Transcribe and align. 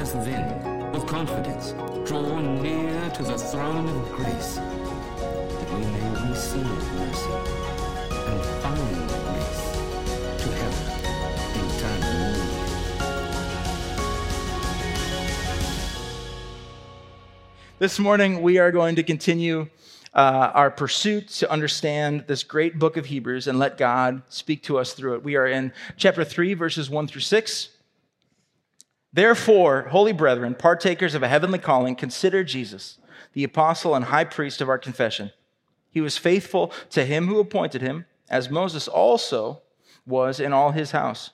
us 0.00 0.12
then, 0.24 0.92
with 0.92 1.06
confidence, 1.06 1.72
draw 2.08 2.40
near 2.40 3.10
to 3.10 3.22
the 3.22 3.36
throne 3.36 3.86
of 3.86 4.12
grace, 4.12 4.54
that 4.54 5.70
we 5.74 5.84
may 5.84 6.30
receive 6.30 6.64
mercy 6.64 7.30
and 8.10 8.42
find 8.62 9.08
grace 9.26 9.62
to 10.40 10.48
help 10.56 10.76
in 11.54 11.66
time 11.80 12.02
of 12.02 12.14
need. 12.24 12.50
This 17.78 17.98
morning, 17.98 18.40
we 18.40 18.56
are 18.56 18.72
going 18.72 18.96
to 18.96 19.02
continue 19.02 19.68
uh, 20.14 20.50
our 20.54 20.70
pursuit 20.70 21.28
to 21.28 21.50
understand 21.50 22.24
this 22.26 22.42
great 22.42 22.78
book 22.78 22.96
of 22.96 23.04
Hebrews 23.04 23.46
and 23.46 23.58
let 23.58 23.76
God 23.76 24.22
speak 24.30 24.62
to 24.62 24.78
us 24.78 24.94
through 24.94 25.16
it. 25.16 25.22
We 25.22 25.36
are 25.36 25.46
in 25.46 25.74
chapter 25.98 26.24
3, 26.24 26.54
verses 26.54 26.88
1 26.88 27.06
through 27.06 27.20
6. 27.20 27.68
Therefore, 29.12 29.88
holy 29.90 30.12
brethren, 30.12 30.54
partakers 30.54 31.14
of 31.14 31.22
a 31.22 31.28
heavenly 31.28 31.58
calling, 31.58 31.96
consider 31.96 32.44
Jesus, 32.44 32.98
the 33.32 33.44
apostle 33.44 33.94
and 33.94 34.06
high 34.06 34.24
priest 34.24 34.60
of 34.60 34.68
our 34.68 34.78
confession. 34.78 35.32
He 35.90 36.00
was 36.00 36.16
faithful 36.16 36.72
to 36.90 37.04
him 37.04 37.26
who 37.26 37.40
appointed 37.40 37.82
him, 37.82 38.06
as 38.28 38.50
Moses 38.50 38.86
also 38.86 39.62
was 40.06 40.38
in 40.38 40.52
all 40.52 40.70
his 40.70 40.92
house. 40.92 41.30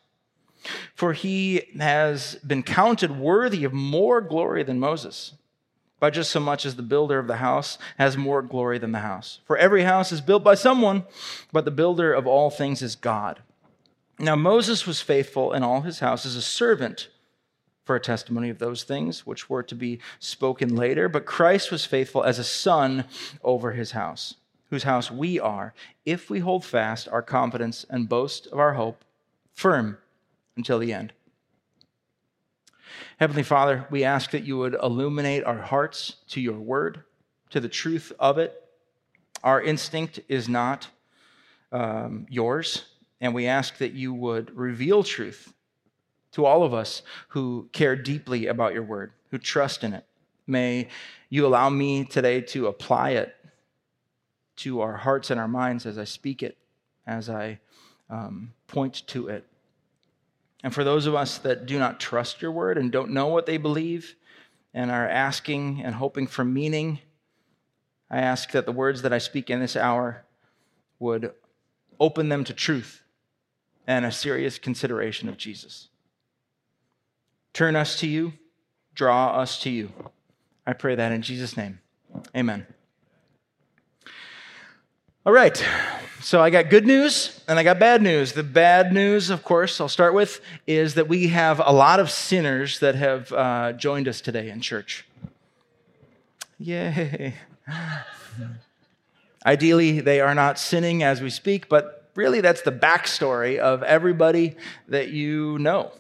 For 0.94 1.12
he 1.12 1.62
has 1.78 2.36
been 2.36 2.62
counted 2.62 3.18
worthy 3.18 3.64
of 3.64 3.72
more 3.72 4.20
glory 4.20 4.62
than 4.62 4.80
Moses 4.80 5.34
by 6.00 6.10
just 6.10 6.30
so 6.30 6.40
much 6.40 6.66
as 6.66 6.77
the 6.77 6.82
builder 6.82 7.18
of 7.18 7.27
the 7.27 7.36
house 7.36 7.78
has 7.98 8.16
more 8.16 8.42
glory 8.42 8.78
than 8.78 8.92
the 8.92 8.98
house. 8.98 9.40
For 9.46 9.56
every 9.56 9.84
house 9.84 10.12
is 10.12 10.20
built 10.20 10.44
by 10.44 10.54
someone, 10.54 11.04
but 11.52 11.64
the 11.64 11.70
builder 11.70 12.12
of 12.12 12.27
all 12.27 12.50
things 12.50 12.82
is 12.82 12.96
God. 12.96 13.40
Now, 14.18 14.36
Moses 14.36 14.86
was 14.86 15.00
faithful 15.00 15.52
in 15.52 15.62
all 15.62 15.82
his 15.82 16.00
house 16.00 16.27
as 16.27 16.36
a 16.36 16.42
servant 16.42 17.08
for 17.86 17.95
a 17.95 18.00
testimony 18.00 18.50
of 18.50 18.58
those 18.58 18.82
things 18.82 19.24
which 19.24 19.48
were 19.48 19.62
to 19.62 19.74
be 19.77 20.00
spoken 20.19 20.74
later, 20.74 21.08
but 21.08 21.24
Christ 21.24 21.70
was 21.70 21.86
faithful 21.86 22.24
as 22.24 22.38
a 22.38 22.44
son 22.44 23.05
over 23.44 23.72
his 23.72 23.92
house, 23.92 24.34
whose 24.70 24.83
house 24.83 25.08
we 25.08 25.38
are, 25.38 25.72
if 26.05 26.28
we 26.28 26.41
hold 26.41 26.64
fast 26.64 27.08
our 27.08 27.22
confidence 27.22 27.86
and 27.88 28.08
boast 28.08 28.48
of 28.48 28.58
our 28.58 28.74
hope 28.74 29.05
firm 29.55 29.98
until 30.56 30.80
the 30.80 30.92
end. 30.92 31.12
Heavenly 33.19 33.44
Father, 33.44 33.86
we 33.89 34.02
ask 34.02 34.33
that 34.33 34.44
you 34.44 34.58
would 34.58 34.74
illuminate 34.83 35.44
our 35.44 35.58
hearts 35.58 36.16
to 36.30 36.41
your 36.41 36.58
word, 36.58 37.05
to 37.50 37.61
the 37.61 37.68
truth 37.68 38.12
of 38.18 38.36
it. 38.36 38.64
Our 39.44 39.62
instinct 39.62 40.18
is 40.28 40.48
not 40.48 40.89
um, 41.70 42.27
yours, 42.28 42.86
and 43.20 43.33
we 43.33 43.46
ask 43.46 43.78
that 43.78 43.92
you 43.92 44.12
would 44.12 44.56
reveal 44.56 45.05
truth 45.05 45.52
to 46.37 46.45
all 46.45 46.62
of 46.62 46.75
us 46.75 47.01
who 47.29 47.67
care 47.73 47.97
deeply 47.97 48.47
about 48.47 48.75
your 48.75 48.83
word, 48.83 49.11
who 49.31 49.39
trust 49.39 49.83
in 49.83 49.95
it. 49.95 50.05
May 50.47 50.89
you 51.31 51.47
allow 51.47 51.70
me 51.70 52.05
today 52.05 52.42
to 52.42 52.67
apply 52.67 53.12
it 53.12 53.34
to 54.57 54.83
our 54.83 54.98
hearts 54.98 55.31
and 55.31 55.41
our 55.41 55.48
minds 55.48 55.87
as 55.87 55.97
I 55.97 56.05
speak 56.05 56.42
it, 56.42 56.59
as 57.07 57.31
I 57.31 57.59
um, 58.11 58.53
point 58.67 59.07
to 59.07 59.29
it. 59.29 59.47
And 60.62 60.75
for 60.75 60.84
those 60.84 61.07
of 61.07 61.14
us 61.14 61.39
that 61.39 61.64
do 61.64 61.79
not 61.79 61.98
trust 61.98 62.42
your 62.42 62.53
word 62.53 62.77
and 62.77 62.92
don't 62.92 63.12
know 63.12 63.29
what 63.29 63.47
they 63.47 63.57
believe 63.57 64.14
and 64.75 64.91
are 64.91 65.09
asking 65.09 65.81
and 65.83 65.95
hoping 65.95 66.27
for 66.27 66.45
meaning, 66.45 66.98
I 68.11 68.19
ask 68.19 68.51
that 68.51 68.67
the 68.67 68.73
words 68.73 69.01
that 69.01 69.12
I 69.12 69.19
speak 69.19 69.48
in 69.48 69.61
this 69.61 69.75
hour 69.75 70.27
would 70.98 71.33
open 71.98 72.29
them 72.29 72.45
to 72.45 72.53
truth 72.53 73.01
and 73.87 74.05
a 74.05 74.12
serious 74.12 74.59
consideration 74.59 75.31
of 75.31 75.39
Jesus. 75.39 75.89
Turn 77.56 77.74
us 77.74 77.98
to 78.00 78.06
you, 78.06 78.34
draw 78.94 79.30
us 79.30 79.58
to 79.60 79.70
you. 79.70 79.90
I 80.66 80.74
pray 80.74 80.94
that 80.94 81.10
in 81.10 81.22
Jesus' 81.22 81.56
name. 81.56 81.78
Amen. 82.36 82.66
All 85.24 85.33
right. 85.33 85.64
So 86.20 86.42
I 86.42 86.50
got 86.50 86.68
good 86.68 86.86
news 86.86 87.40
and 87.48 87.58
I 87.58 87.62
got 87.62 87.78
bad 87.78 88.02
news. 88.02 88.34
The 88.34 88.42
bad 88.42 88.92
news, 88.92 89.30
of 89.30 89.42
course, 89.42 89.80
I'll 89.80 89.89
start 89.89 90.12
with, 90.12 90.42
is 90.66 90.96
that 90.96 91.08
we 91.08 91.28
have 91.28 91.58
a 91.64 91.72
lot 91.72 91.98
of 91.98 92.11
sinners 92.11 92.80
that 92.80 92.95
have 92.95 93.33
uh, 93.33 93.72
joined 93.72 94.06
us 94.06 94.20
today 94.20 94.50
in 94.50 94.61
church. 94.61 95.06
Yay. 96.58 97.33
Ideally, 99.46 100.00
they 100.00 100.20
are 100.20 100.34
not 100.34 100.58
sinning 100.58 101.02
as 101.02 101.22
we 101.22 101.30
speak, 101.30 101.70
but 101.70 102.11
really 102.16 102.42
that's 102.42 102.61
the 102.61 102.72
backstory 102.72 103.56
of 103.56 103.83
everybody 103.83 104.56
that 104.89 105.08
you 105.08 105.58
know. 105.58 105.90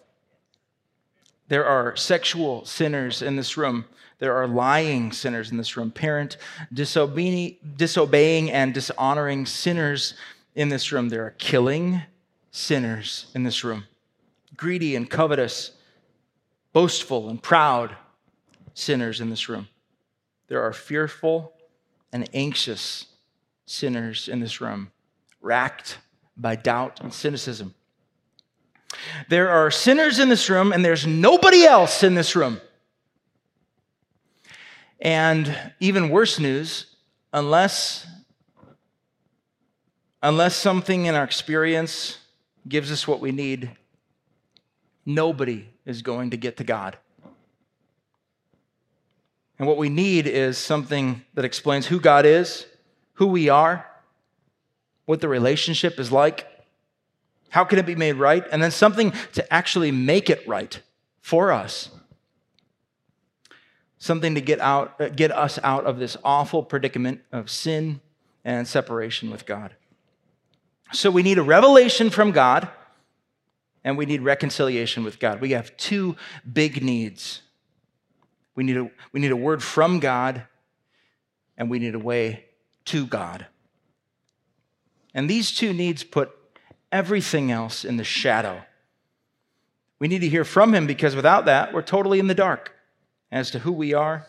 There 1.48 1.64
are 1.64 1.94
sexual 1.96 2.64
sinners 2.64 3.22
in 3.22 3.36
this 3.36 3.56
room. 3.56 3.84
There 4.18 4.34
are 4.34 4.48
lying 4.48 5.12
sinners 5.12 5.50
in 5.50 5.58
this 5.58 5.76
room, 5.76 5.90
parent 5.90 6.36
disobeying, 6.72 7.56
disobeying 7.76 8.50
and 8.50 8.72
dishonoring 8.72 9.46
sinners 9.46 10.14
in 10.54 10.70
this 10.70 10.90
room. 10.90 11.10
There 11.10 11.24
are 11.24 11.34
killing 11.38 12.02
sinners 12.50 13.26
in 13.34 13.44
this 13.44 13.62
room, 13.62 13.84
greedy 14.56 14.96
and 14.96 15.08
covetous, 15.08 15.72
boastful 16.72 17.28
and 17.28 17.42
proud 17.42 17.94
sinners 18.74 19.20
in 19.20 19.30
this 19.30 19.48
room. 19.48 19.68
There 20.48 20.62
are 20.62 20.72
fearful 20.72 21.52
and 22.12 22.28
anxious 22.32 23.06
sinners 23.66 24.28
in 24.28 24.40
this 24.40 24.60
room, 24.60 24.90
racked 25.40 25.98
by 26.36 26.56
doubt 26.56 27.00
and 27.00 27.12
cynicism. 27.12 27.74
There 29.28 29.48
are 29.48 29.70
sinners 29.70 30.18
in 30.18 30.28
this 30.28 30.48
room, 30.50 30.72
and 30.72 30.84
there's 30.84 31.06
nobody 31.06 31.64
else 31.64 32.02
in 32.02 32.14
this 32.14 32.36
room. 32.36 32.60
And 35.00 35.56
even 35.80 36.08
worse 36.08 36.38
news, 36.38 36.86
unless 37.32 38.06
unless 40.22 40.56
something 40.56 41.06
in 41.06 41.14
our 41.14 41.22
experience 41.22 42.18
gives 42.66 42.90
us 42.90 43.06
what 43.06 43.20
we 43.20 43.30
need, 43.30 43.70
nobody 45.04 45.68
is 45.84 46.02
going 46.02 46.30
to 46.30 46.36
get 46.36 46.56
to 46.56 46.64
God. 46.64 46.98
And 49.58 49.68
what 49.68 49.76
we 49.76 49.88
need 49.88 50.26
is 50.26 50.58
something 50.58 51.22
that 51.34 51.44
explains 51.44 51.86
who 51.86 52.00
God 52.00 52.26
is, 52.26 52.66
who 53.14 53.28
we 53.28 53.48
are, 53.48 53.86
what 55.04 55.20
the 55.20 55.28
relationship 55.28 56.00
is 56.00 56.10
like, 56.10 56.46
how 57.50 57.64
can 57.64 57.78
it 57.78 57.86
be 57.86 57.94
made 57.94 58.14
right, 58.14 58.44
and 58.50 58.62
then 58.62 58.70
something 58.70 59.12
to 59.34 59.52
actually 59.52 59.90
make 59.90 60.30
it 60.30 60.46
right 60.46 60.80
for 61.20 61.52
us 61.52 61.90
something 63.98 64.34
to 64.34 64.40
get 64.40 64.60
out 64.60 64.94
uh, 65.00 65.08
get 65.08 65.30
us 65.30 65.58
out 65.62 65.84
of 65.84 65.98
this 65.98 66.16
awful 66.24 66.62
predicament 66.62 67.20
of 67.32 67.50
sin 67.50 68.00
and 68.44 68.66
separation 68.66 69.30
with 69.30 69.44
God. 69.46 69.74
So 70.92 71.10
we 71.10 71.22
need 71.22 71.38
a 71.38 71.42
revelation 71.42 72.10
from 72.10 72.30
God 72.30 72.68
and 73.82 73.98
we 73.98 74.06
need 74.06 74.22
reconciliation 74.22 75.02
with 75.02 75.18
God. 75.18 75.40
We 75.40 75.50
have 75.50 75.76
two 75.76 76.16
big 76.50 76.82
needs. 76.82 77.42
We 78.54 78.62
need 78.62 78.76
a, 78.76 78.90
we 79.12 79.20
need 79.20 79.32
a 79.32 79.36
word 79.36 79.62
from 79.62 79.98
God 79.98 80.44
and 81.58 81.68
we 81.68 81.80
need 81.80 81.94
a 81.94 81.98
way 81.98 82.44
to 82.86 83.06
God. 83.06 83.46
And 85.12 85.28
these 85.28 85.50
two 85.50 85.72
needs 85.72 86.04
put 86.04 86.30
everything 86.96 87.50
else 87.50 87.84
in 87.84 87.98
the 87.98 88.04
shadow. 88.04 88.62
We 89.98 90.08
need 90.08 90.20
to 90.20 90.28
hear 90.28 90.44
from 90.44 90.74
Him 90.74 90.86
because 90.86 91.14
without 91.14 91.44
that, 91.44 91.74
we're 91.74 91.82
totally 91.82 92.18
in 92.18 92.26
the 92.26 92.34
dark 92.34 92.74
as 93.30 93.50
to 93.50 93.58
who 93.58 93.72
we 93.72 93.92
are, 93.92 94.26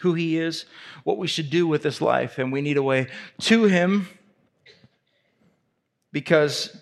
who 0.00 0.14
He 0.14 0.38
is, 0.38 0.64
what 1.04 1.18
we 1.18 1.26
should 1.26 1.50
do 1.50 1.66
with 1.66 1.82
this 1.82 2.00
life. 2.00 2.38
And 2.38 2.50
we 2.50 2.62
need 2.62 2.78
a 2.78 2.82
way 2.82 3.08
to 3.40 3.64
Him 3.64 4.08
because 6.12 6.74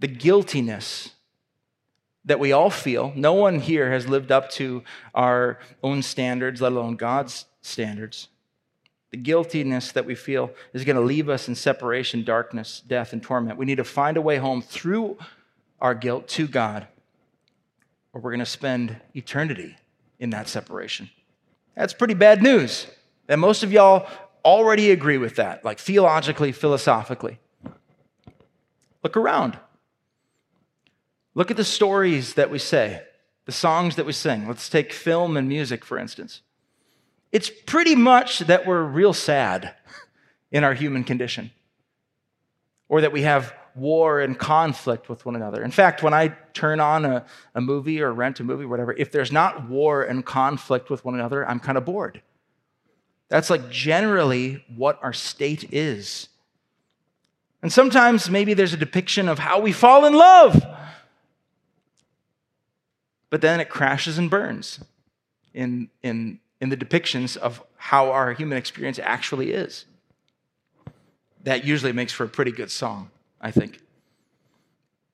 the 0.00 0.08
guiltiness 0.08 1.10
that 2.24 2.40
we 2.40 2.52
all 2.52 2.70
feel, 2.70 3.12
no 3.14 3.34
one 3.34 3.60
here 3.60 3.90
has 3.90 4.08
lived 4.08 4.32
up 4.32 4.48
to 4.52 4.82
our 5.14 5.58
own 5.82 6.00
standards, 6.00 6.62
let 6.62 6.72
alone 6.72 6.96
God's 6.96 7.44
standards. 7.60 8.28
The 9.12 9.18
guiltiness 9.18 9.92
that 9.92 10.06
we 10.06 10.14
feel 10.14 10.50
is 10.72 10.84
going 10.84 10.96
to 10.96 11.02
leave 11.02 11.28
us 11.28 11.46
in 11.46 11.54
separation, 11.54 12.24
darkness, 12.24 12.82
death, 12.86 13.12
and 13.12 13.22
torment. 13.22 13.58
We 13.58 13.66
need 13.66 13.76
to 13.76 13.84
find 13.84 14.16
a 14.16 14.22
way 14.22 14.38
home 14.38 14.62
through 14.62 15.18
our 15.82 15.94
guilt 15.94 16.28
to 16.28 16.48
God, 16.48 16.86
or 18.12 18.22
we're 18.22 18.30
going 18.30 18.40
to 18.40 18.46
spend 18.46 18.96
eternity 19.14 19.76
in 20.18 20.30
that 20.30 20.48
separation. 20.48 21.10
That's 21.76 21.92
pretty 21.92 22.14
bad 22.14 22.42
news. 22.42 22.86
And 23.28 23.38
most 23.38 23.62
of 23.62 23.70
y'all 23.70 24.08
already 24.44 24.90
agree 24.90 25.18
with 25.18 25.36
that, 25.36 25.62
like 25.62 25.78
theologically, 25.78 26.50
philosophically. 26.50 27.38
Look 29.02 29.16
around. 29.16 29.58
Look 31.34 31.50
at 31.50 31.58
the 31.58 31.64
stories 31.64 32.34
that 32.34 32.50
we 32.50 32.58
say, 32.58 33.02
the 33.44 33.52
songs 33.52 33.96
that 33.96 34.06
we 34.06 34.12
sing. 34.12 34.48
Let's 34.48 34.70
take 34.70 34.90
film 34.90 35.36
and 35.36 35.48
music, 35.48 35.84
for 35.84 35.98
instance. 35.98 36.40
It's 37.32 37.50
pretty 37.66 37.96
much 37.96 38.40
that 38.40 38.66
we're 38.66 38.82
real 38.82 39.14
sad 39.14 39.74
in 40.50 40.64
our 40.64 40.74
human 40.74 41.02
condition, 41.02 41.50
or 42.88 43.00
that 43.00 43.12
we 43.12 43.22
have 43.22 43.54
war 43.74 44.20
and 44.20 44.38
conflict 44.38 45.08
with 45.08 45.24
one 45.24 45.34
another. 45.34 45.62
In 45.64 45.70
fact, 45.70 46.02
when 46.02 46.12
I 46.12 46.28
turn 46.52 46.78
on 46.78 47.06
a, 47.06 47.24
a 47.54 47.60
movie 47.62 48.02
or 48.02 48.12
rent 48.12 48.38
a 48.40 48.44
movie, 48.44 48.64
or 48.64 48.68
whatever, 48.68 48.92
if 48.92 49.10
there's 49.10 49.32
not 49.32 49.68
war 49.68 50.02
and 50.02 50.24
conflict 50.24 50.90
with 50.90 51.04
one 51.04 51.14
another, 51.14 51.48
I'm 51.48 51.58
kind 51.58 51.78
of 51.78 51.86
bored. 51.86 52.20
That's 53.28 53.48
like 53.48 53.70
generally 53.70 54.62
what 54.76 54.98
our 55.02 55.14
state 55.14 55.72
is. 55.72 56.28
And 57.62 57.72
sometimes 57.72 58.28
maybe 58.28 58.52
there's 58.52 58.74
a 58.74 58.76
depiction 58.76 59.26
of 59.26 59.38
how 59.38 59.58
we 59.60 59.72
fall 59.72 60.04
in 60.04 60.12
love. 60.12 60.62
But 63.30 63.40
then 63.40 63.58
it 63.60 63.70
crashes 63.70 64.18
and 64.18 64.28
burns 64.28 64.80
in, 65.54 65.88
in, 66.02 66.40
in 66.62 66.68
the 66.68 66.76
depictions 66.76 67.36
of 67.36 67.60
how 67.76 68.12
our 68.12 68.32
human 68.32 68.56
experience 68.56 69.00
actually 69.02 69.50
is. 69.50 69.84
That 71.42 71.64
usually 71.64 71.92
makes 71.92 72.12
for 72.12 72.22
a 72.22 72.28
pretty 72.28 72.52
good 72.52 72.70
song, 72.70 73.10
I 73.40 73.50
think. 73.50 73.80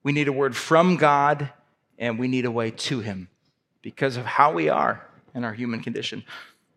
We 0.03 0.13
need 0.13 0.29
a 0.29 0.33
word 0.33 0.55
from 0.55 0.97
God 0.97 1.51
and 1.99 2.19
we 2.19 2.29
need 2.29 2.45
a 2.45 2.51
way 2.51 2.71
to 2.71 3.01
Him 3.01 3.29
because 3.81 4.19
of 4.19 4.27
how 4.27 4.53
we 4.53 4.69
are 4.69 5.07
in 5.35 5.43
our 5.43 5.55
human 5.55 5.81
condition. 5.81 6.23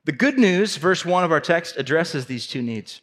The 0.06 0.14
good 0.14 0.40
news, 0.40 0.78
verse 0.78 1.06
1 1.06 1.26
of 1.26 1.34
our 1.34 1.42
text, 1.42 1.76
addresses 1.76 2.28
these 2.28 2.48
two 2.48 2.62
needs. 2.62 3.02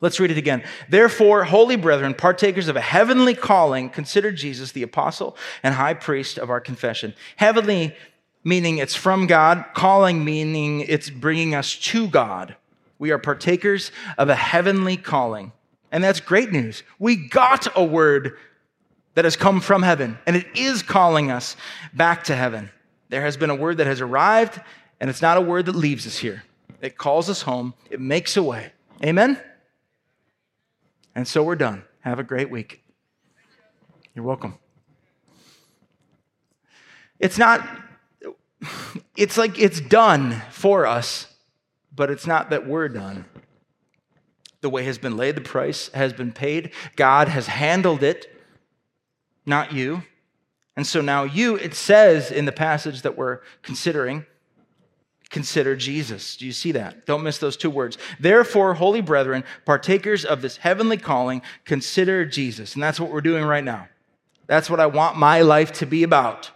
Let's 0.00 0.18
read 0.18 0.32
it 0.32 0.36
again. 0.36 0.64
Therefore, 0.88 1.44
holy 1.44 1.76
brethren, 1.76 2.12
partakers 2.12 2.66
of 2.66 2.74
a 2.74 2.80
heavenly 2.80 3.36
calling, 3.36 3.88
consider 3.88 4.32
Jesus 4.32 4.72
the 4.72 4.82
apostle 4.82 5.36
and 5.62 5.76
high 5.76 5.94
priest 5.94 6.38
of 6.38 6.50
our 6.50 6.60
confession. 6.60 7.14
Heavenly 7.36 7.94
meaning 8.44 8.78
it's 8.78 8.94
from 8.94 9.26
God, 9.26 9.64
calling 9.74 10.24
meaning 10.24 10.80
it's 10.80 11.10
bringing 11.10 11.54
us 11.54 11.76
to 11.76 12.08
God. 12.08 12.56
We 12.98 13.10
are 13.10 13.18
partakers 13.18 13.92
of 14.18 14.28
a 14.28 14.34
heavenly 14.34 14.96
calling. 14.96 15.52
And 15.90 16.02
that's 16.02 16.20
great 16.20 16.52
news. 16.52 16.82
We 16.98 17.16
got 17.16 17.66
a 17.76 17.84
word 17.84 18.36
that 19.14 19.24
has 19.24 19.36
come 19.36 19.60
from 19.60 19.82
heaven, 19.82 20.18
and 20.26 20.36
it 20.36 20.46
is 20.54 20.82
calling 20.82 21.30
us 21.30 21.56
back 21.92 22.24
to 22.24 22.34
heaven. 22.34 22.70
There 23.10 23.22
has 23.22 23.36
been 23.36 23.50
a 23.50 23.54
word 23.54 23.76
that 23.76 23.86
has 23.86 24.00
arrived 24.00 24.58
and 25.02 25.10
it's 25.10 25.20
not 25.20 25.36
a 25.36 25.40
word 25.40 25.66
that 25.66 25.74
leaves 25.74 26.06
us 26.06 26.18
here. 26.18 26.44
It 26.80 26.96
calls 26.96 27.28
us 27.28 27.42
home, 27.42 27.74
it 27.90 28.00
makes 28.00 28.36
a 28.36 28.42
way. 28.42 28.72
Amen? 29.04 29.36
And 31.16 31.26
so 31.26 31.42
we're 31.42 31.56
done. 31.56 31.82
Have 32.02 32.20
a 32.20 32.22
great 32.22 32.50
week. 32.50 32.84
You're 34.14 34.24
welcome. 34.24 34.58
It's 37.18 37.36
not, 37.36 37.68
it's 39.16 39.36
like 39.36 39.58
it's 39.58 39.80
done 39.80 40.42
for 40.50 40.86
us, 40.86 41.26
but 41.94 42.10
it's 42.10 42.26
not 42.26 42.50
that 42.50 42.66
we're 42.66 42.88
done. 42.88 43.24
The 44.60 44.70
way 44.70 44.84
has 44.84 44.98
been 44.98 45.16
laid, 45.16 45.34
the 45.34 45.40
price 45.40 45.88
has 45.88 46.12
been 46.12 46.32
paid. 46.32 46.72
God 46.96 47.28
has 47.28 47.48
handled 47.48 48.02
it, 48.02 48.26
not 49.44 49.72
you. 49.72 50.02
And 50.76 50.86
so 50.86 51.00
now 51.00 51.24
you, 51.24 51.56
it 51.56 51.74
says 51.74 52.30
in 52.30 52.44
the 52.44 52.52
passage 52.52 53.02
that 53.02 53.16
we're 53.16 53.40
considering, 53.62 54.24
consider 55.28 55.74
Jesus. 55.74 56.36
Do 56.36 56.46
you 56.46 56.52
see 56.52 56.72
that? 56.72 57.06
Don't 57.06 57.22
miss 57.22 57.38
those 57.38 57.56
two 57.56 57.70
words. 57.70 57.98
Therefore, 58.20 58.74
holy 58.74 59.00
brethren, 59.00 59.44
partakers 59.64 60.24
of 60.24 60.42
this 60.42 60.58
heavenly 60.58 60.96
calling, 60.96 61.42
consider 61.64 62.24
Jesus. 62.24 62.74
And 62.74 62.82
that's 62.82 63.00
what 63.00 63.10
we're 63.10 63.20
doing 63.20 63.44
right 63.44 63.64
now. 63.64 63.88
That's 64.46 64.70
what 64.70 64.80
I 64.80 64.86
want 64.86 65.16
my 65.16 65.42
life 65.42 65.72
to 65.74 65.86
be 65.86 66.02
about. 66.02 66.50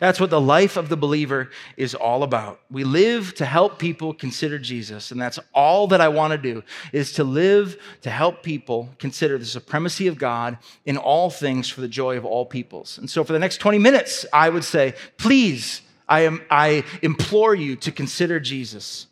That's 0.00 0.20
what 0.20 0.30
the 0.30 0.40
life 0.40 0.76
of 0.76 0.88
the 0.88 0.96
believer 0.96 1.50
is 1.76 1.94
all 1.94 2.22
about. 2.22 2.60
We 2.70 2.84
live 2.84 3.34
to 3.36 3.46
help 3.46 3.78
people 3.78 4.14
consider 4.14 4.58
Jesus, 4.58 5.10
and 5.10 5.20
that's 5.20 5.38
all 5.54 5.86
that 5.88 6.00
I 6.00 6.08
want 6.08 6.32
to 6.32 6.38
do 6.38 6.62
is 6.92 7.12
to 7.14 7.24
live 7.24 7.80
to 8.02 8.10
help 8.10 8.42
people 8.42 8.88
consider 8.98 9.38
the 9.38 9.46
supremacy 9.46 10.06
of 10.06 10.18
God 10.18 10.58
in 10.84 10.96
all 10.96 11.30
things 11.30 11.68
for 11.68 11.80
the 11.80 11.88
joy 11.88 12.16
of 12.16 12.24
all 12.24 12.46
peoples. 12.46 12.98
And 12.98 13.08
so 13.08 13.24
for 13.24 13.32
the 13.32 13.38
next 13.38 13.58
20 13.58 13.78
minutes, 13.78 14.26
I 14.32 14.48
would 14.48 14.64
say, 14.64 14.94
please 15.18 15.82
I, 16.08 16.20
am, 16.20 16.42
I 16.50 16.84
implore 17.00 17.54
you 17.54 17.76
to 17.76 17.92
consider 17.92 18.38
Jesus. 18.38 19.06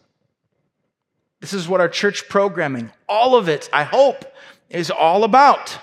This 1.41 1.55
is 1.55 1.69
what 1.69 1.81
our 1.81 1.89
church 1.89 2.29
programming, 2.29 2.91
all 3.09 3.37
of 3.37 3.49
it, 3.49 3.71
I 3.73 3.85
hope, 3.85 4.25
is 4.69 4.91
all 4.91 5.25
about. 5.25 5.79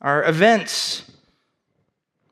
Our 0.00 0.24
events. 0.24 1.04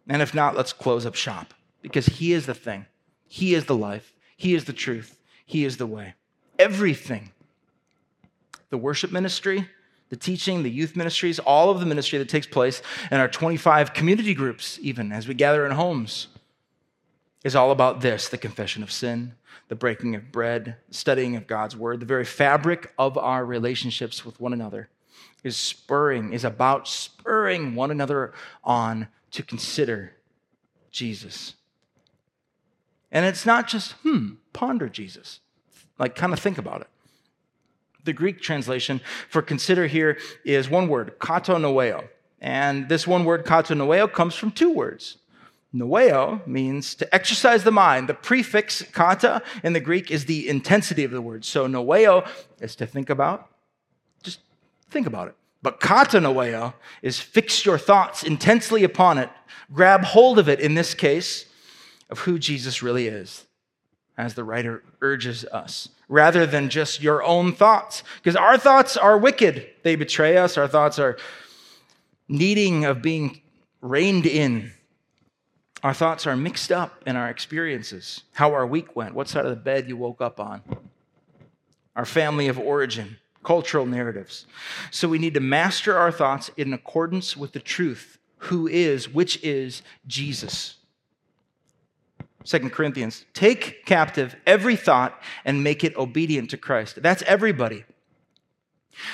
And 0.08 0.22
if 0.22 0.34
not, 0.34 0.56
let's 0.56 0.72
close 0.72 1.06
up 1.06 1.14
shop 1.14 1.52
because 1.82 2.06
He 2.06 2.32
is 2.32 2.46
the 2.46 2.54
thing. 2.54 2.86
He 3.26 3.54
is 3.54 3.66
the 3.66 3.76
life. 3.76 4.12
He 4.36 4.54
is 4.54 4.64
the 4.64 4.72
truth. 4.72 5.18
He 5.44 5.64
is 5.64 5.76
the 5.76 5.86
way. 5.86 6.14
Everything. 6.58 7.30
The 8.70 8.78
worship 8.78 9.12
ministry, 9.12 9.68
the 10.08 10.16
teaching, 10.16 10.62
the 10.62 10.70
youth 10.70 10.96
ministries, 10.96 11.38
all 11.38 11.70
of 11.70 11.80
the 11.80 11.86
ministry 11.86 12.18
that 12.18 12.28
takes 12.28 12.46
place 12.46 12.82
in 13.10 13.18
our 13.18 13.28
25 13.28 13.92
community 13.94 14.34
groups, 14.34 14.78
even 14.82 15.12
as 15.12 15.26
we 15.26 15.34
gather 15.34 15.66
in 15.66 15.72
homes 15.72 16.28
is 17.44 17.56
all 17.56 17.70
about 17.70 18.00
this 18.00 18.28
the 18.28 18.38
confession 18.38 18.82
of 18.82 18.92
sin, 18.92 19.34
the 19.68 19.74
breaking 19.74 20.14
of 20.14 20.30
bread, 20.30 20.76
studying 20.90 21.36
of 21.36 21.46
God's 21.46 21.76
word, 21.76 22.00
the 22.00 22.06
very 22.06 22.24
fabric 22.24 22.92
of 22.98 23.16
our 23.16 23.44
relationships 23.44 24.24
with 24.24 24.40
one 24.40 24.52
another 24.52 24.88
is 25.42 25.56
spurring, 25.56 26.32
is 26.32 26.44
about 26.44 26.86
spurring 26.86 27.74
one 27.74 27.90
another 27.90 28.32
on 28.62 29.08
to 29.30 29.42
consider 29.42 30.12
Jesus. 30.90 31.54
And 33.12 33.26
it's 33.26 33.44
not 33.44 33.68
just, 33.68 33.92
hmm, 34.02 34.34
ponder 34.52 34.88
Jesus. 34.88 35.40
Like, 35.98 36.14
kind 36.14 36.32
of 36.32 36.38
think 36.38 36.58
about 36.58 36.80
it. 36.82 36.88
The 38.04 38.12
Greek 38.12 38.40
translation 38.40 39.00
for 39.28 39.42
consider 39.42 39.86
here 39.86 40.18
is 40.44 40.70
one 40.70 40.88
word, 40.88 41.18
katanoeo. 41.18 42.08
And 42.40 42.88
this 42.88 43.06
one 43.06 43.24
word, 43.24 43.44
katanoeo, 43.44 44.10
comes 44.10 44.34
from 44.34 44.50
two 44.50 44.72
words 44.72 45.18
Noeo 45.74 46.44
means 46.46 46.96
to 46.96 47.14
exercise 47.14 47.62
the 47.62 47.70
mind. 47.70 48.08
The 48.08 48.14
prefix 48.14 48.82
kata 48.82 49.42
in 49.62 49.72
the 49.72 49.80
Greek 49.80 50.10
is 50.10 50.24
the 50.24 50.48
intensity 50.48 51.04
of 51.04 51.12
the 51.12 51.22
word. 51.22 51.44
So 51.44 51.68
noeo 51.68 52.28
is 52.60 52.74
to 52.76 52.86
think 52.86 53.08
about. 53.08 53.48
Just 54.22 54.40
think 54.90 55.06
about 55.06 55.28
it. 55.28 55.36
But 55.62 55.78
kata 55.78 56.18
noeo 56.18 56.74
is 57.02 57.20
fix 57.20 57.64
your 57.64 57.78
thoughts 57.78 58.24
intensely 58.24 58.82
upon 58.82 59.18
it. 59.18 59.30
Grab 59.72 60.02
hold 60.02 60.40
of 60.40 60.48
it, 60.48 60.58
in 60.58 60.74
this 60.74 60.92
case, 60.92 61.46
of 62.10 62.20
who 62.20 62.38
Jesus 62.38 62.82
really 62.82 63.06
is, 63.06 63.46
as 64.18 64.34
the 64.34 64.44
writer 64.44 64.82
urges 65.00 65.44
us, 65.46 65.88
rather 66.08 66.46
than 66.46 66.68
just 66.68 67.02
your 67.02 67.22
own 67.22 67.52
thoughts. 67.52 68.02
Because 68.22 68.36
our 68.36 68.58
thoughts 68.58 68.96
are 68.96 69.16
wicked. 69.16 69.66
They 69.82 69.96
betray 69.96 70.36
us. 70.36 70.58
Our 70.58 70.68
thoughts 70.68 70.98
are 70.98 71.16
needing 72.28 72.84
of 72.84 73.00
being 73.00 73.40
reined 73.80 74.26
in 74.26 74.72
our 75.82 75.94
thoughts 75.94 76.26
are 76.26 76.36
mixed 76.36 76.70
up 76.70 77.02
in 77.06 77.16
our 77.16 77.30
experiences, 77.30 78.22
how 78.32 78.52
our 78.52 78.66
week 78.66 78.94
went, 78.94 79.14
what 79.14 79.28
side 79.28 79.46
of 79.46 79.50
the 79.50 79.56
bed 79.56 79.88
you 79.88 79.96
woke 79.96 80.20
up 80.20 80.38
on, 80.38 80.62
our 81.96 82.04
family 82.04 82.48
of 82.48 82.58
origin, 82.58 83.16
cultural 83.42 83.86
narratives. 83.86 84.46
So 84.90 85.08
we 85.08 85.18
need 85.18 85.34
to 85.34 85.40
master 85.40 85.96
our 85.96 86.12
thoughts 86.12 86.50
in 86.56 86.74
accordance 86.74 87.36
with 87.36 87.52
the 87.52 87.60
truth, 87.60 88.18
who 88.38 88.68
is, 88.68 89.08
which 89.08 89.42
is 89.42 89.82
Jesus. 90.06 90.76
Second 92.44 92.70
Corinthians, 92.70 93.26
take 93.34 93.84
captive 93.84 94.34
every 94.46 94.76
thought 94.76 95.20
and 95.44 95.62
make 95.62 95.84
it 95.84 95.96
obedient 95.96 96.50
to 96.50 96.56
Christ. 96.56 97.02
That's 97.02 97.22
everybody. 97.22 97.84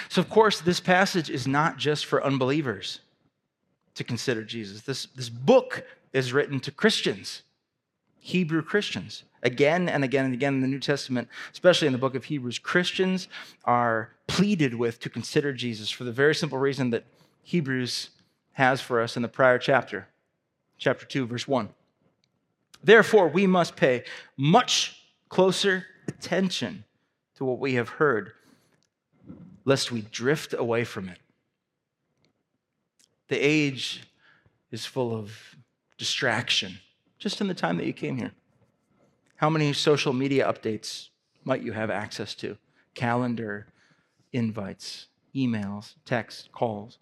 So, 0.08 0.20
of 0.20 0.30
course, 0.30 0.60
this 0.60 0.80
passage 0.80 1.28
is 1.28 1.46
not 1.46 1.76
just 1.76 2.06
for 2.06 2.24
unbelievers 2.24 3.00
to 3.94 4.04
consider 4.04 4.44
Jesus. 4.44 4.82
This, 4.82 5.06
this 5.14 5.28
book 5.28 5.84
is 6.12 6.32
written 6.32 6.60
to 6.60 6.70
Christians, 6.70 7.42
Hebrew 8.18 8.62
Christians. 8.62 9.24
Again 9.42 9.88
and 9.88 10.02
again 10.02 10.24
and 10.24 10.34
again 10.34 10.54
in 10.54 10.60
the 10.60 10.66
New 10.66 10.80
Testament, 10.80 11.28
especially 11.52 11.86
in 11.86 11.92
the 11.92 11.98
book 11.98 12.14
of 12.14 12.24
Hebrews, 12.24 12.58
Christians 12.58 13.28
are 13.64 14.10
pleaded 14.26 14.74
with 14.74 14.98
to 15.00 15.10
consider 15.10 15.52
Jesus 15.52 15.90
for 15.90 16.04
the 16.04 16.12
very 16.12 16.34
simple 16.34 16.58
reason 16.58 16.90
that 16.90 17.04
Hebrews 17.42 18.10
has 18.54 18.80
for 18.80 19.00
us 19.00 19.16
in 19.16 19.22
the 19.22 19.28
prior 19.28 19.58
chapter, 19.58 20.08
chapter 20.78 21.06
2, 21.06 21.26
verse 21.26 21.46
1. 21.46 21.68
Therefore, 22.82 23.28
we 23.28 23.46
must 23.46 23.76
pay 23.76 24.04
much 24.36 25.00
closer 25.28 25.86
attention 26.08 26.84
to 27.36 27.44
what 27.44 27.58
we 27.58 27.74
have 27.74 27.88
heard, 27.88 28.32
lest 29.64 29.90
we 29.90 30.02
drift 30.02 30.54
away 30.54 30.84
from 30.84 31.08
it. 31.08 31.18
The 33.28 33.38
age 33.38 34.02
is 34.70 34.86
full 34.86 35.14
of 35.14 35.56
distraction 35.98 36.78
just 37.18 37.40
in 37.40 37.48
the 37.48 37.54
time 37.54 37.76
that 37.78 37.86
you 37.86 37.92
came 37.92 38.16
here? 38.16 38.32
How 39.36 39.50
many 39.50 39.72
social 39.72 40.12
media 40.12 40.46
updates 40.46 41.08
might 41.44 41.62
you 41.62 41.72
have 41.72 41.90
access 41.90 42.34
to? 42.36 42.56
Calendar, 42.94 43.66
invites, 44.32 45.08
emails, 45.34 45.94
texts, 46.04 46.48
calls. 46.52 46.98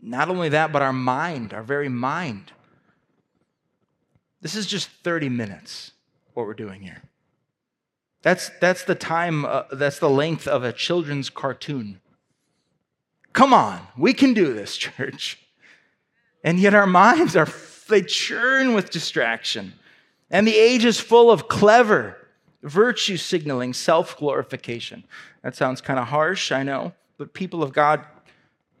Not 0.00 0.28
only 0.28 0.48
that, 0.50 0.72
but 0.72 0.82
our 0.82 0.92
mind, 0.92 1.54
our 1.54 1.62
very 1.62 1.88
mind. 1.88 2.52
This 4.44 4.56
is 4.56 4.66
just 4.66 4.90
30 5.02 5.30
minutes, 5.30 5.92
what 6.34 6.44
we're 6.44 6.52
doing 6.52 6.82
here. 6.82 7.00
That's, 8.20 8.50
that's 8.60 8.84
the 8.84 8.94
time, 8.94 9.46
uh, 9.46 9.62
that's 9.72 9.98
the 9.98 10.10
length 10.10 10.46
of 10.46 10.62
a 10.62 10.70
children's 10.70 11.30
cartoon. 11.30 12.02
Come 13.32 13.54
on, 13.54 13.86
we 13.96 14.12
can 14.12 14.34
do 14.34 14.52
this, 14.52 14.76
church. 14.76 15.38
And 16.42 16.60
yet 16.60 16.74
our 16.74 16.86
minds 16.86 17.36
are, 17.36 17.48
they 17.88 18.02
churn 18.02 18.74
with 18.74 18.90
distraction. 18.90 19.72
And 20.30 20.46
the 20.46 20.58
age 20.58 20.84
is 20.84 21.00
full 21.00 21.30
of 21.30 21.48
clever, 21.48 22.28
virtue 22.62 23.16
signaling, 23.16 23.72
self 23.72 24.14
glorification. 24.18 25.04
That 25.40 25.56
sounds 25.56 25.80
kind 25.80 25.98
of 25.98 26.08
harsh, 26.08 26.52
I 26.52 26.64
know, 26.64 26.92
but 27.16 27.32
people 27.32 27.62
of 27.62 27.72
God, 27.72 28.04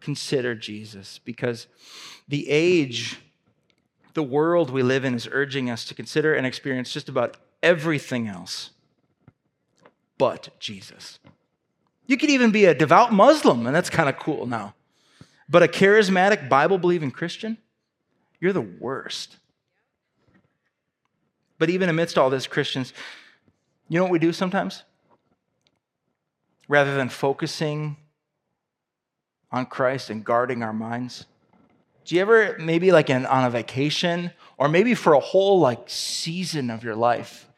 consider 0.02 0.54
Jesus 0.54 1.20
because 1.24 1.68
the 2.28 2.50
age, 2.50 3.18
the 4.14 4.22
world 4.22 4.70
we 4.70 4.82
live 4.82 5.04
in 5.04 5.14
is 5.14 5.28
urging 5.30 5.68
us 5.68 5.84
to 5.86 5.94
consider 5.94 6.34
and 6.34 6.46
experience 6.46 6.92
just 6.92 7.08
about 7.08 7.36
everything 7.62 8.28
else 8.28 8.70
but 10.18 10.48
Jesus. 10.58 11.18
You 12.06 12.16
could 12.16 12.30
even 12.30 12.50
be 12.50 12.66
a 12.66 12.74
devout 12.74 13.12
Muslim, 13.12 13.66
and 13.66 13.74
that's 13.74 13.90
kind 13.90 14.08
of 14.08 14.18
cool 14.18 14.46
now. 14.46 14.74
But 15.48 15.62
a 15.62 15.68
charismatic, 15.68 16.48
Bible 16.48 16.78
believing 16.78 17.10
Christian, 17.10 17.58
you're 18.40 18.52
the 18.52 18.60
worst. 18.60 19.36
But 21.58 21.70
even 21.70 21.88
amidst 21.88 22.18
all 22.18 22.30
this, 22.30 22.46
Christians, 22.46 22.92
you 23.88 23.98
know 23.98 24.04
what 24.04 24.12
we 24.12 24.18
do 24.18 24.32
sometimes? 24.32 24.82
Rather 26.68 26.94
than 26.94 27.08
focusing 27.08 27.96
on 29.50 29.66
Christ 29.66 30.10
and 30.10 30.24
guarding 30.24 30.62
our 30.62 30.72
minds, 30.72 31.26
do 32.04 32.14
you 32.14 32.20
ever, 32.20 32.56
maybe 32.58 32.92
like 32.92 33.10
in, 33.10 33.26
on 33.26 33.44
a 33.44 33.50
vacation, 33.50 34.30
or 34.58 34.68
maybe 34.68 34.94
for 34.94 35.14
a 35.14 35.20
whole 35.20 35.58
like 35.58 35.84
season 35.86 36.70
of 36.70 36.84
your 36.84 36.94
life, 36.94 37.48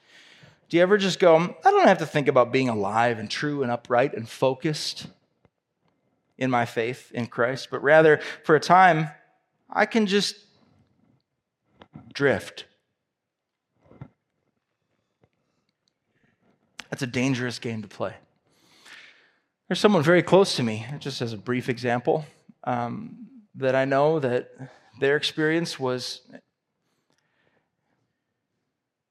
do 0.68 0.76
you 0.76 0.82
ever 0.82 0.98
just 0.98 1.18
go, 1.18 1.36
I 1.36 1.70
don't 1.70 1.86
have 1.86 1.98
to 1.98 2.06
think 2.06 2.28
about 2.28 2.52
being 2.52 2.68
alive 2.68 3.18
and 3.18 3.30
true 3.30 3.62
and 3.62 3.70
upright 3.70 4.14
and 4.14 4.28
focused 4.28 5.06
in 6.38 6.50
my 6.50 6.64
faith 6.64 7.10
in 7.12 7.26
Christ, 7.26 7.68
but 7.70 7.82
rather 7.82 8.20
for 8.44 8.54
a 8.56 8.60
time, 8.60 9.10
I 9.70 9.86
can 9.86 10.06
just 10.06 10.36
drift. 12.12 12.66
That's 16.90 17.02
a 17.02 17.06
dangerous 17.06 17.58
game 17.58 17.82
to 17.82 17.88
play. 17.88 18.14
There's 19.68 19.80
someone 19.80 20.02
very 20.02 20.22
close 20.22 20.56
to 20.56 20.62
me, 20.62 20.86
just 20.98 21.20
as 21.20 21.32
a 21.32 21.36
brief 21.36 21.68
example, 21.68 22.24
um, 22.64 23.26
that 23.56 23.74
I 23.74 23.84
know 23.84 24.20
that 24.20 24.50
their 25.00 25.16
experience 25.16 25.78
was 25.78 26.20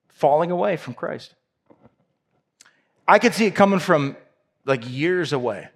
falling 0.09 0.51
away 0.51 0.77
from 0.77 0.93
Christ. 0.93 1.35
I 3.07 3.19
could 3.19 3.33
see 3.33 3.45
it 3.45 3.55
coming 3.55 3.79
from 3.79 4.15
like 4.65 4.89
years 4.89 5.33
away. 5.33 5.67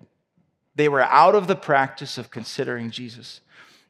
They 0.76 0.90
were 0.90 1.02
out 1.02 1.36
of 1.36 1.48
the 1.48 1.56
practice 1.56 2.18
of 2.18 2.32
considering 2.32 2.90
Jesus. 2.90 3.42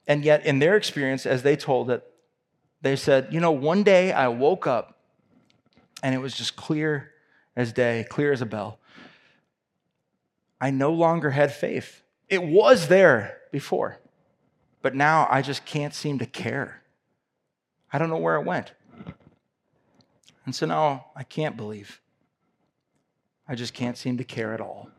And 0.07 0.25
yet, 0.25 0.45
in 0.45 0.59
their 0.59 0.75
experience, 0.75 1.25
as 1.25 1.43
they 1.43 1.55
told 1.55 1.91
it, 1.91 2.03
they 2.81 2.95
said, 2.95 3.27
You 3.31 3.39
know, 3.39 3.51
one 3.51 3.83
day 3.83 4.11
I 4.11 4.27
woke 4.29 4.65
up 4.65 4.97
and 6.01 6.15
it 6.15 6.17
was 6.17 6.33
just 6.33 6.55
clear 6.55 7.11
as 7.55 7.71
day, 7.73 8.05
clear 8.09 8.31
as 8.31 8.41
a 8.41 8.45
bell. 8.45 8.79
I 10.59 10.71
no 10.71 10.91
longer 10.91 11.29
had 11.29 11.53
faith. 11.53 12.01
It 12.27 12.43
was 12.43 12.87
there 12.87 13.37
before, 13.51 13.99
but 14.81 14.95
now 14.95 15.27
I 15.29 15.41
just 15.41 15.65
can't 15.65 15.93
seem 15.93 16.19
to 16.19 16.25
care. 16.25 16.81
I 17.91 17.97
don't 17.97 18.09
know 18.09 18.17
where 18.17 18.35
it 18.35 18.45
went. 18.45 18.73
And 20.45 20.55
so 20.55 20.65
now 20.65 21.07
I 21.15 21.23
can't 21.23 21.57
believe. 21.57 22.01
I 23.47 23.55
just 23.55 23.73
can't 23.73 23.97
seem 23.97 24.17
to 24.17 24.23
care 24.23 24.53
at 24.53 24.61
all. 24.61 24.89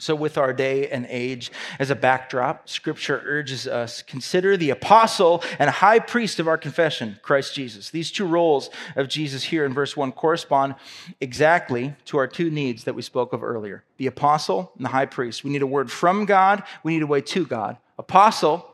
So, 0.00 0.14
with 0.14 0.38
our 0.38 0.54
day 0.54 0.88
and 0.88 1.06
age 1.10 1.52
as 1.78 1.90
a 1.90 1.94
backdrop, 1.94 2.70
Scripture 2.70 3.20
urges 3.26 3.66
us 3.66 4.00
consider 4.00 4.56
the 4.56 4.70
apostle 4.70 5.44
and 5.58 5.68
high 5.68 5.98
priest 5.98 6.40
of 6.40 6.48
our 6.48 6.56
confession, 6.56 7.18
Christ 7.20 7.54
Jesus. 7.54 7.90
These 7.90 8.10
two 8.10 8.24
roles 8.24 8.70
of 8.96 9.08
Jesus 9.08 9.44
here 9.44 9.66
in 9.66 9.74
verse 9.74 9.98
1 9.98 10.12
correspond 10.12 10.76
exactly 11.20 11.94
to 12.06 12.16
our 12.16 12.26
two 12.26 12.50
needs 12.50 12.84
that 12.84 12.94
we 12.94 13.02
spoke 13.02 13.34
of 13.34 13.44
earlier 13.44 13.84
the 13.98 14.06
apostle 14.06 14.72
and 14.76 14.86
the 14.86 14.90
high 14.90 15.04
priest. 15.04 15.44
We 15.44 15.50
need 15.50 15.60
a 15.60 15.66
word 15.66 15.92
from 15.92 16.24
God, 16.24 16.62
we 16.82 16.94
need 16.94 17.02
a 17.02 17.06
way 17.06 17.20
to 17.20 17.44
God. 17.44 17.76
Apostle 18.00 18.66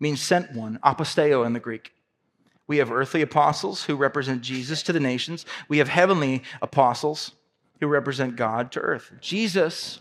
means 0.00 0.20
sent 0.20 0.56
one, 0.56 0.80
aposteo 0.82 1.46
in 1.46 1.52
the 1.52 1.60
Greek. 1.60 1.92
We 2.66 2.78
have 2.78 2.90
earthly 2.90 3.22
apostles 3.22 3.84
who 3.84 3.94
represent 3.94 4.42
Jesus 4.42 4.82
to 4.82 4.92
the 4.92 4.98
nations, 4.98 5.46
we 5.68 5.78
have 5.78 5.86
heavenly 5.86 6.42
apostles 6.60 7.30
who 7.78 7.86
represent 7.86 8.34
God 8.34 8.72
to 8.72 8.80
earth. 8.80 9.12
Jesus 9.20 10.00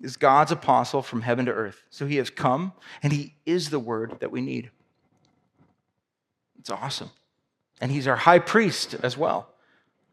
is 0.00 0.16
God's 0.16 0.52
apostle 0.52 1.02
from 1.02 1.22
heaven 1.22 1.46
to 1.46 1.52
earth. 1.52 1.82
So 1.90 2.06
he 2.06 2.16
has 2.16 2.30
come 2.30 2.72
and 3.02 3.12
he 3.12 3.34
is 3.44 3.70
the 3.70 3.80
word 3.80 4.18
that 4.20 4.30
we 4.30 4.40
need. 4.40 4.70
It's 6.60 6.70
awesome. 6.70 7.10
And 7.80 7.90
he's 7.90 8.06
our 8.06 8.16
high 8.16 8.38
priest 8.38 8.94
as 9.02 9.16
well. 9.16 9.48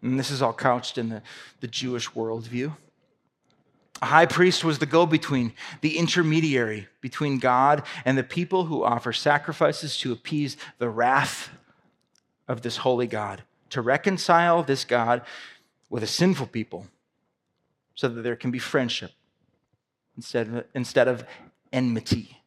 And 0.02 0.20
this 0.20 0.32
is 0.32 0.42
all 0.42 0.54
couched 0.54 0.98
in 0.98 1.10
the, 1.10 1.22
the 1.60 1.68
Jewish 1.68 2.10
worldview. 2.12 2.76
A 4.02 4.08
high 4.08 4.26
priest 4.26 4.64
was 4.64 4.80
the 4.80 4.86
go 4.86 5.06
between, 5.06 5.54
the 5.82 5.98
intermediary 5.98 6.88
between 7.00 7.40
God 7.40 7.84
and 8.04 8.18
the 8.18 8.24
people 8.24 8.66
who 8.66 8.84
offer 8.84 9.14
sacrifices 9.14 9.98
to 10.00 10.12
appease 10.12 10.58
the 10.78 10.90
wrath 10.90 11.50
of 12.48 12.62
this 12.62 12.78
holy 12.78 13.08
God, 13.08 13.44
to 13.70 13.82
reconcile 13.82 14.64
this 14.64 14.84
God 14.84 15.22
with 15.90 16.04
a 16.04 16.08
sinful 16.08 16.48
people 16.48 16.88
so 17.96 18.10
that 18.10 18.22
there 18.22 18.36
can 18.36 18.52
be 18.52 18.60
friendship 18.60 19.12
instead 20.18 20.48
of, 20.48 20.66
instead 20.74 21.08
of 21.08 21.24
enmity. 21.72 22.42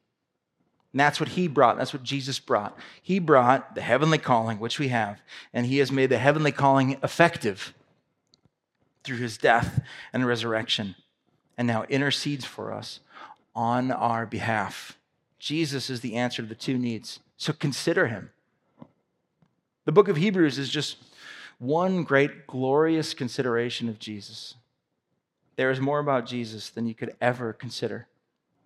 And 0.92 1.00
that's 1.00 1.20
what 1.20 1.30
he 1.30 1.46
brought. 1.46 1.76
That's 1.76 1.92
what 1.92 2.02
Jesus 2.02 2.38
brought. 2.38 2.76
He 3.02 3.18
brought 3.18 3.74
the 3.74 3.82
heavenly 3.82 4.18
calling, 4.18 4.58
which 4.58 4.78
we 4.78 4.88
have, 4.88 5.20
and 5.52 5.66
he 5.66 5.78
has 5.78 5.92
made 5.92 6.10
the 6.10 6.18
heavenly 6.18 6.52
calling 6.52 6.98
effective 7.02 7.74
through 9.04 9.18
his 9.18 9.38
death 9.38 9.82
and 10.12 10.26
resurrection, 10.26 10.96
and 11.56 11.66
now 11.66 11.84
intercedes 11.84 12.44
for 12.44 12.72
us 12.72 13.00
on 13.54 13.90
our 13.90 14.26
behalf. 14.26 14.98
Jesus 15.38 15.90
is 15.90 16.00
the 16.00 16.14
answer 16.14 16.42
to 16.42 16.48
the 16.48 16.54
two 16.54 16.78
needs. 16.78 17.20
So 17.36 17.52
consider 17.52 18.06
him. 18.06 18.30
The 19.84 19.92
book 19.92 20.08
of 20.08 20.16
Hebrews 20.16 20.58
is 20.58 20.68
just 20.68 20.96
one 21.58 22.02
great 22.02 22.46
glorious 22.46 23.14
consideration 23.14 23.88
of 23.88 23.98
Jesus. 23.98 24.54
There 25.56 25.70
is 25.70 25.80
more 25.80 26.00
about 26.00 26.26
Jesus 26.26 26.68
than 26.68 26.86
you 26.86 26.94
could 26.94 27.14
ever 27.20 27.52
consider 27.52 28.06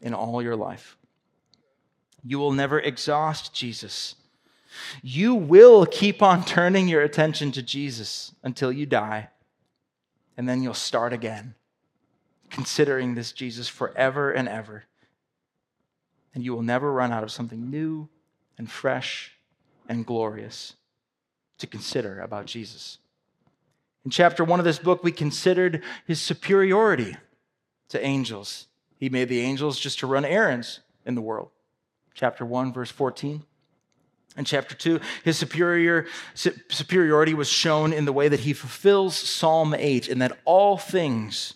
in 0.00 0.14
all 0.14 0.42
your 0.42 0.56
life. 0.56 0.97
You 2.25 2.38
will 2.38 2.52
never 2.52 2.80
exhaust 2.80 3.54
Jesus. 3.54 4.16
You 5.02 5.35
will 5.35 5.87
keep 5.87 6.23
on 6.23 6.44
turning 6.44 6.88
your 6.88 7.02
attention 7.02 7.52
to 7.52 7.62
Jesus 7.62 8.35
until 8.42 8.73
you 8.73 8.87
die, 8.87 9.28
and 10.37 10.49
then 10.49 10.62
you'll 10.62 10.75
start 10.75 11.12
again, 11.12 11.54
considering 12.50 13.14
this 13.14 13.33
Jesus 13.33 13.69
forever 13.69 14.30
and 14.33 14.49
ever. 14.49 14.85
And 16.35 16.45
you 16.45 16.54
will 16.54 16.62
never 16.62 16.92
run 16.92 17.12
out 17.12 17.23
of 17.23 17.33
something 17.33 17.71
new 17.71 18.09
and 18.59 18.71
fresh 18.71 19.33
and 19.88 20.07
glorious 20.07 20.75
to 21.59 21.66
consider 21.66 22.21
about 22.21 22.47
Jesus. 22.47 22.99
In 24.04 24.11
chapter 24.11 24.45
one 24.45 24.61
of 24.61 24.64
this 24.64 24.78
book, 24.78 25.04
we 25.04 25.12
considered 25.12 25.83
his 26.07 26.21
superiority 26.21 27.16
to 27.88 28.04
angels. 28.04 28.66
He 28.97 29.09
made 29.09 29.28
the 29.28 29.40
angels 29.40 29.78
just 29.78 29.99
to 30.00 30.07
run 30.07 30.25
errands 30.25 30.80
in 31.04 31.14
the 31.14 31.21
world. 31.21 31.50
Chapter 32.14 32.45
1, 32.45 32.73
verse 32.73 32.90
14. 32.90 33.42
In 34.37 34.45
chapter 34.45 34.75
2, 34.75 35.00
his 35.25 35.37
superior, 35.37 36.07
superiority 36.35 37.35
was 37.35 37.49
shown 37.49 37.92
in 37.92 38.04
the 38.04 38.12
way 38.12 38.28
that 38.28 38.40
he 38.40 38.52
fulfills 38.52 39.16
Psalm 39.16 39.75
8, 39.75 40.09
and 40.09 40.23
that 40.23 40.38
all 40.45 40.78
things 40.78 41.54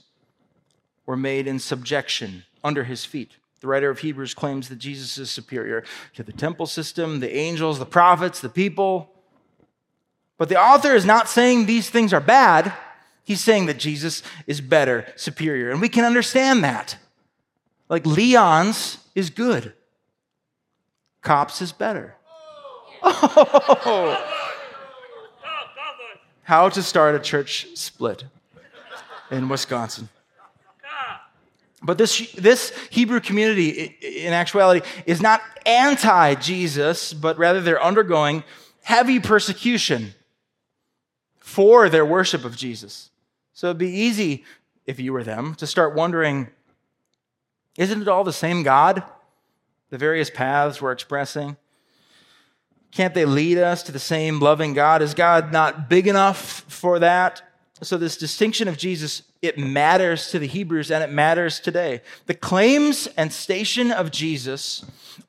were 1.06 1.16
made 1.16 1.46
in 1.46 1.58
subjection 1.58 2.44
under 2.62 2.84
his 2.84 3.04
feet. 3.04 3.32
The 3.60 3.66
writer 3.66 3.90
of 3.90 4.00
Hebrews 4.00 4.34
claims 4.34 4.68
that 4.68 4.76
Jesus 4.76 5.16
is 5.16 5.30
superior 5.30 5.84
to 6.14 6.22
the 6.22 6.32
temple 6.32 6.66
system, 6.66 7.20
the 7.20 7.34
angels, 7.34 7.78
the 7.78 7.86
prophets, 7.86 8.40
the 8.40 8.48
people, 8.48 9.10
but 10.36 10.48
the 10.48 10.60
author 10.60 10.94
is 10.94 11.04
not 11.04 11.28
saying 11.28 11.66
these 11.66 11.88
things 11.88 12.12
are 12.12 12.20
bad. 12.20 12.72
He's 13.22 13.40
saying 13.40 13.66
that 13.66 13.78
Jesus 13.78 14.22
is 14.46 14.60
better, 14.60 15.06
superior. 15.16 15.70
And 15.70 15.80
we 15.80 15.88
can 15.88 16.04
understand 16.04 16.64
that. 16.64 16.98
Like 17.88 18.04
Leon's 18.06 18.98
is 19.14 19.30
good, 19.30 19.72
Kopp's 21.22 21.62
is 21.62 21.72
better. 21.72 22.16
Oh. 23.02 24.30
How 26.42 26.68
to 26.68 26.82
start 26.82 27.14
a 27.14 27.18
church 27.18 27.68
split 27.74 28.24
in 29.30 29.48
Wisconsin. 29.48 30.10
But 31.84 31.98
this, 31.98 32.32
this 32.32 32.72
Hebrew 32.90 33.20
community, 33.20 33.96
in 34.00 34.32
actuality, 34.32 34.86
is 35.04 35.20
not 35.20 35.42
anti 35.66 36.34
Jesus, 36.34 37.12
but 37.12 37.36
rather 37.36 37.60
they're 37.60 37.82
undergoing 37.82 38.42
heavy 38.82 39.20
persecution 39.20 40.14
for 41.38 41.90
their 41.90 42.06
worship 42.06 42.44
of 42.44 42.56
Jesus. 42.56 43.10
So 43.52 43.68
it'd 43.68 43.78
be 43.78 43.90
easy, 43.90 44.44
if 44.86 44.98
you 44.98 45.12
were 45.12 45.22
them, 45.22 45.54
to 45.56 45.66
start 45.66 45.94
wondering 45.94 46.48
Isn't 47.76 48.02
it 48.02 48.08
all 48.08 48.24
the 48.24 48.32
same 48.32 48.62
God? 48.62 49.02
The 49.90 49.98
various 49.98 50.30
paths 50.30 50.80
we're 50.80 50.92
expressing? 50.92 51.56
Can't 52.92 53.12
they 53.12 53.24
lead 53.24 53.58
us 53.58 53.82
to 53.84 53.92
the 53.92 53.98
same 53.98 54.40
loving 54.40 54.72
God? 54.72 55.02
Is 55.02 55.14
God 55.14 55.52
not 55.52 55.88
big 55.90 56.06
enough 56.06 56.64
for 56.68 57.00
that? 57.00 57.42
So, 57.82 57.98
this 57.98 58.16
distinction 58.16 58.68
of 58.68 58.78
Jesus, 58.78 59.22
it 59.46 59.58
matters 59.58 60.30
to 60.30 60.38
the 60.38 60.46
Hebrews 60.46 60.90
and 60.90 61.02
it 61.02 61.10
matters 61.10 61.60
today. 61.60 62.02
The 62.26 62.34
claims 62.34 63.06
and 63.16 63.32
station 63.32 63.90
of 63.90 64.10
Jesus 64.10 64.84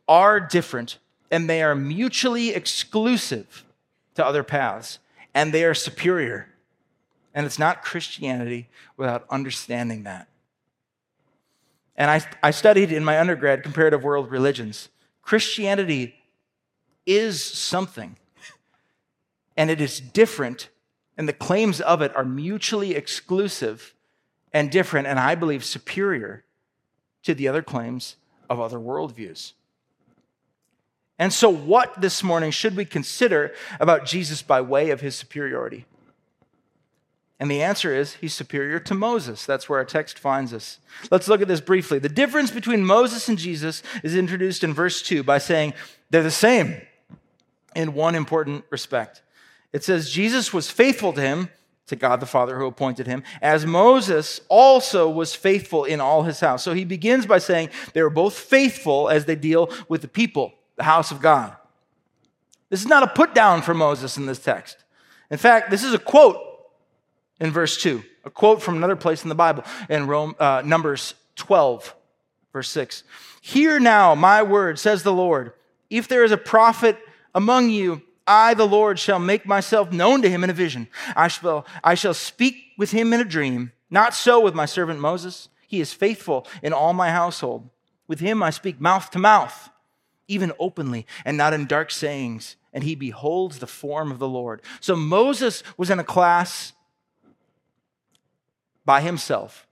are 0.08 0.40
different 0.40 0.98
and 1.32 1.50
they 1.50 1.62
are 1.62 1.76
mutually 1.76 2.50
exclusive 2.50 3.64
to 4.16 4.26
other 4.26 4.44
paths 4.44 5.00
and 5.34 5.54
they 5.54 5.66
are 5.66 5.74
superior. 5.74 6.48
And 7.34 7.46
it's 7.46 7.60
not 7.60 7.84
Christianity 7.84 8.70
without 8.98 9.26
understanding 9.30 10.04
that. 10.04 10.28
And 11.98 12.12
I, 12.12 12.22
I 12.44 12.52
studied 12.52 12.92
in 12.92 13.04
my 13.04 13.20
undergrad 13.20 13.64
comparative 13.64 14.04
world 14.04 14.30
religions. 14.32 14.90
Christianity 15.22 16.16
is 17.06 17.44
something, 17.44 18.18
and 19.56 19.70
it 19.70 19.80
is 19.80 20.00
different, 20.00 20.70
and 21.18 21.28
the 21.28 21.34
claims 21.34 21.80
of 21.82 22.02
it 22.02 22.16
are 22.16 22.26
mutually 22.26 22.96
exclusive 22.96 23.95
and 24.56 24.72
different, 24.72 25.06
and 25.06 25.20
I 25.20 25.36
believe 25.36 25.66
superior 25.66 26.46
to 27.24 27.36
the 27.36 27.50
other 27.50 27.62
claims 27.62 28.16
of 28.50 28.58
other 28.58 28.78
worldviews. 28.78 29.52
And 31.20 31.34
so, 31.34 31.50
what 31.50 32.00
this 32.00 32.24
morning 32.24 32.52
should 32.52 32.78
we 32.78 32.86
consider 32.86 33.54
about 33.82 34.06
Jesus 34.06 34.42
by 34.42 34.62
way 34.62 34.92
of 34.92 35.02
his 35.02 35.14
superiority? 35.14 35.84
And 37.38 37.52
the 37.52 37.62
answer 37.62 37.94
is 37.94 38.14
he's 38.14 38.34
superior 38.34 38.80
to 38.80 38.94
Moses. 38.94 39.46
That's 39.46 39.68
where 39.68 39.80
our 39.80 39.86
text 39.86 40.18
finds 40.18 40.54
us. 40.54 40.80
Let's 41.12 41.28
look 41.28 41.42
at 41.42 41.50
this 41.50 41.60
briefly. 41.60 42.00
The 42.00 42.08
difference 42.08 42.50
between 42.50 42.86
Moses 42.86 43.28
and 43.28 43.38
Jesus 43.38 43.84
is 44.04 44.16
introduced 44.16 44.64
in 44.64 44.74
verse 44.74 45.02
2 45.02 45.22
by 45.24 45.38
saying 45.38 45.74
they're 46.12 46.24
the 46.24 46.32
same 46.32 46.80
in 47.76 47.94
one 47.94 48.16
important 48.16 48.64
respect. 48.70 49.22
It 49.74 49.84
says, 49.84 50.10
Jesus 50.10 50.54
was 50.54 50.72
faithful 50.72 51.12
to 51.12 51.20
him, 51.20 51.50
to 51.88 51.96
God 51.96 52.20
the 52.20 52.26
Father 52.26 52.58
who 52.58 52.66
appointed 52.66 53.08
him, 53.08 53.24
as 53.42 53.66
Moses 53.66 54.42
also 54.50 55.10
was 55.10 55.36
faithful 55.36 55.84
in 55.84 56.02
all 56.02 56.24
his 56.24 56.40
house. 56.40 56.64
So 56.64 56.74
he 56.74 56.86
begins 56.86 57.26
by 57.26 57.38
saying 57.38 57.70
they 57.94 58.02
were 58.02 58.10
both 58.10 58.36
faithful 58.36 59.10
as 59.10 59.26
they 59.26 59.36
deal 59.36 59.70
with 59.88 60.02
the 60.02 60.08
people, 60.08 60.54
the 60.78 60.84
house 60.84 61.12
of 61.12 61.22
God. 61.22 61.56
This 62.70 62.82
is 62.82 62.88
not 62.88 63.04
a 63.04 63.08
put 63.08 63.36
down 63.36 63.62
for 63.62 63.74
Moses 63.74 64.18
in 64.18 64.26
this 64.26 64.40
text. 64.40 64.84
In 65.30 65.38
fact, 65.38 65.70
this 65.70 65.84
is 65.84 65.94
a 65.94 66.00
quote 66.00 66.38
in 67.40 67.52
verse 67.52 67.82
2, 67.82 68.04
a 68.24 68.30
quote 68.30 68.62
from 68.62 68.78
another 68.78 68.96
place 68.96 69.24
in 69.24 69.30
the 69.30 69.36
Bible 69.36 69.64
in 69.90 70.08
Rome, 70.08 70.36
uh, 70.40 70.62
Numbers 70.66 71.14
12, 71.36 71.96
verse 72.52 72.70
6. 72.70 73.04
Hear 73.42 73.80
now 73.80 74.16
my 74.16 74.42
word, 74.42 74.80
says 74.80 75.04
the 75.04 75.14
Lord. 75.14 75.54
If 75.90 76.08
there 76.08 76.24
is 76.24 76.32
a 76.32 76.38
prophet 76.38 76.98
among 77.36 77.70
you, 77.70 78.02
I, 78.28 78.54
the 78.54 78.68
Lord, 78.68 79.00
shall 79.00 79.20
make 79.20 79.46
myself 79.46 79.92
known 79.92 80.22
to 80.22 80.30
him 80.30 80.44
in 80.44 80.50
a 80.50 80.54
vision. 80.54 80.88
I 81.16 81.28
shall, 81.28 81.66
I 81.84 81.96
shall 81.96 82.14
speak 82.14 82.56
with 82.78 82.92
him 82.92 83.14
in 83.14 83.22
a 83.22 83.26
dream. 83.26 83.72
Not 83.90 84.14
so 84.14 84.40
with 84.40 84.56
my 84.56 84.66
servant 84.66 85.00
Moses. 85.00 85.50
He 85.68 85.80
is 85.80 85.94
faithful 85.94 86.48
in 86.64 86.74
all 86.74 86.94
my 86.94 87.12
household. 87.12 87.70
With 88.08 88.20
him 88.20 88.42
I 88.42 88.50
speak 88.50 88.82
mouth 88.82 89.12
to 89.12 89.20
mouth, 89.20 89.70
even 90.28 90.52
openly, 90.60 91.06
and 91.24 91.38
not 91.38 91.54
in 91.54 91.66
dark 91.66 91.92
sayings. 91.92 92.56
And 92.74 92.84
he 92.84 92.96
beholds 92.96 93.60
the 93.60 93.68
form 93.68 94.12
of 94.12 94.20
the 94.20 94.28
Lord. 94.28 94.62
So 94.80 94.96
Moses 94.96 95.64
was 95.78 95.90
in 95.90 96.00
a 96.00 96.04
class 96.04 96.74
by 98.86 99.02
himself 99.02 99.68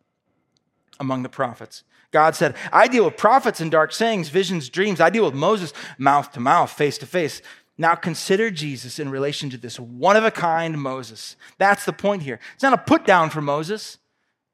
among 0.99 1.23
the 1.23 1.29
prophets. 1.29 1.83
God 2.11 2.35
said, 2.35 2.55
I 2.71 2.87
deal 2.87 3.05
with 3.05 3.17
prophets 3.17 3.59
in 3.59 3.71
dark 3.71 3.91
sayings, 3.91 4.29
visions, 4.29 4.69
dreams. 4.69 5.01
I 5.01 5.09
deal 5.09 5.25
with 5.25 5.33
Moses 5.33 5.73
mouth 5.97 6.31
to 6.33 6.39
mouth, 6.39 6.71
face 6.71 6.97
to 6.99 7.07
face. 7.07 7.41
Now 7.77 7.95
consider 7.95 8.51
Jesus 8.51 8.99
in 8.99 9.09
relation 9.09 9.49
to 9.49 9.57
this 9.57 9.79
one 9.79 10.15
of 10.15 10.23
a 10.23 10.31
kind 10.31 10.79
Moses. 10.79 11.35
That's 11.57 11.85
the 11.85 11.93
point 11.93 12.23
here. 12.23 12.39
It's 12.53 12.63
not 12.63 12.73
a 12.73 12.77
put 12.77 13.05
down 13.05 13.29
for 13.29 13.41
Moses, 13.41 13.97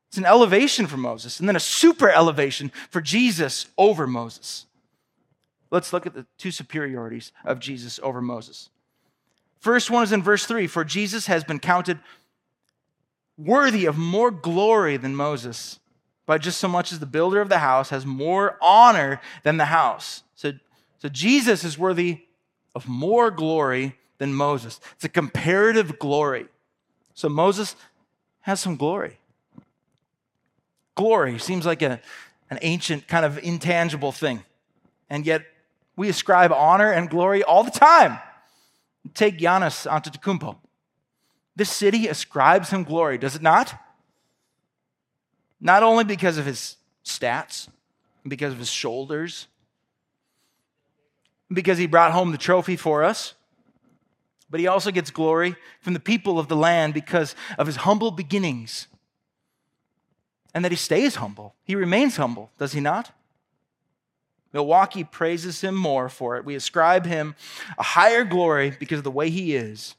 it's 0.08 0.18
an 0.18 0.26
elevation 0.26 0.88
for 0.88 0.98
Moses, 0.98 1.40
and 1.40 1.48
then 1.48 1.56
a 1.56 1.60
super 1.60 2.10
elevation 2.10 2.72
for 2.90 3.02
Jesus 3.02 3.68
over 3.78 4.08
Moses. 4.08 4.66
Let's 5.70 5.94
look 5.94 6.08
at 6.08 6.16
the 6.16 6.26
two 6.38 6.50
superiorities 6.50 7.32
of 7.46 7.60
Jesus 7.60 8.00
over 8.02 8.22
Moses. 8.22 8.70
First 9.60 9.92
one 9.92 10.04
is 10.04 10.12
in 10.12 10.24
verse 10.24 10.46
3 10.46 10.66
For 10.66 10.84
Jesus 10.84 11.28
has 11.28 11.44
been 11.44 11.60
counted 11.60 12.00
worthy 13.38 13.86
of 13.86 13.98
more 13.98 14.32
glory 14.32 14.98
than 14.98 15.16
Moses, 15.16 15.80
by 16.26 16.38
just 16.38 16.60
so 16.60 16.68
much 16.68 16.92
as 16.92 17.00
the 17.00 17.06
builder 17.06 17.42
of 17.42 17.50
the 17.50 17.60
house 17.60 17.90
has 17.90 18.06
more 18.06 18.58
honor 18.62 19.22
than 19.44 19.58
the 19.58 19.66
house. 19.66 20.24
So, 20.36 20.54
so 20.98 21.10
Jesus 21.10 21.64
is 21.64 21.78
worthy 21.78 22.22
of 22.76 22.88
more 22.88 23.32
glory 23.32 23.96
than 24.18 24.34
Moses. 24.34 24.80
It's 24.96 25.06
a 25.06 25.10
comparative 25.10 26.00
glory. 26.00 26.48
So 27.14 27.30
Moses 27.30 27.76
has 28.42 28.60
some 28.60 28.76
glory. 28.76 29.18
Glory 30.96 31.40
seems 31.40 31.66
like 31.66 31.82
a, 31.82 32.02
an 32.50 32.60
ancient, 32.62 33.08
kind 33.08 33.26
of 33.26 33.38
intangible 33.40 34.12
thing. 34.12 34.44
And 35.10 35.26
yet 35.26 35.46
we 35.96 36.10
ascribe 36.10 36.52
honor 36.52 36.92
and 36.92 37.10
glory 37.10 37.44
all 37.44 37.64
the 37.64 37.72
time. 37.72 38.20
Take 39.14 39.38
Giannis 39.40 39.88
Antetokounmpo. 39.90 40.58
This 41.56 41.70
city 41.70 42.08
ascribes 42.08 42.70
him 42.70 42.84
glory, 42.84 43.18
does 43.18 43.36
it 43.36 43.42
not? 43.42 43.74
Not 45.60 45.84
only 45.84 46.04
because 46.04 46.38
of 46.38 46.46
his 46.46 46.78
stats, 47.04 47.68
because 48.26 48.54
of 48.54 48.60
his 48.60 48.70
shoulders, 48.70 49.48
because 51.52 51.78
he 51.78 51.88
brought 51.88 52.12
home 52.12 52.32
the 52.32 52.38
trophy 52.38 52.76
for 52.76 53.04
us, 53.04 53.34
but 54.50 54.60
he 54.60 54.68
also 54.68 54.92
gets 54.92 55.12
glory 55.12 55.56
from 55.82 55.94
the 55.94 56.00
people 56.00 56.40
of 56.40 56.48
the 56.48 56.56
land 56.56 56.94
because 56.94 57.36
of 57.58 57.68
his 57.68 57.78
humble 57.78 58.12
beginnings 58.12 58.88
and 60.54 60.66
that 60.66 60.72
he 60.72 60.78
stays 60.78 61.16
humble. 61.16 61.56
He 61.64 61.76
remains 61.76 62.18
humble, 62.18 62.52
does 62.58 62.74
he 62.74 62.80
not? 62.80 63.12
Milwaukee 64.52 65.04
praises 65.04 65.62
him 65.62 65.76
more 65.76 66.10
for 66.10 66.36
it. 66.36 66.46
We 66.46 66.56
ascribe 66.56 67.06
him 67.06 67.36
a 67.78 67.84
higher 67.84 68.24
glory 68.24 68.76
because 68.80 68.98
of 68.98 69.04
the 69.04 69.12
way 69.12 69.30
he 69.30 69.56
is 69.56 69.96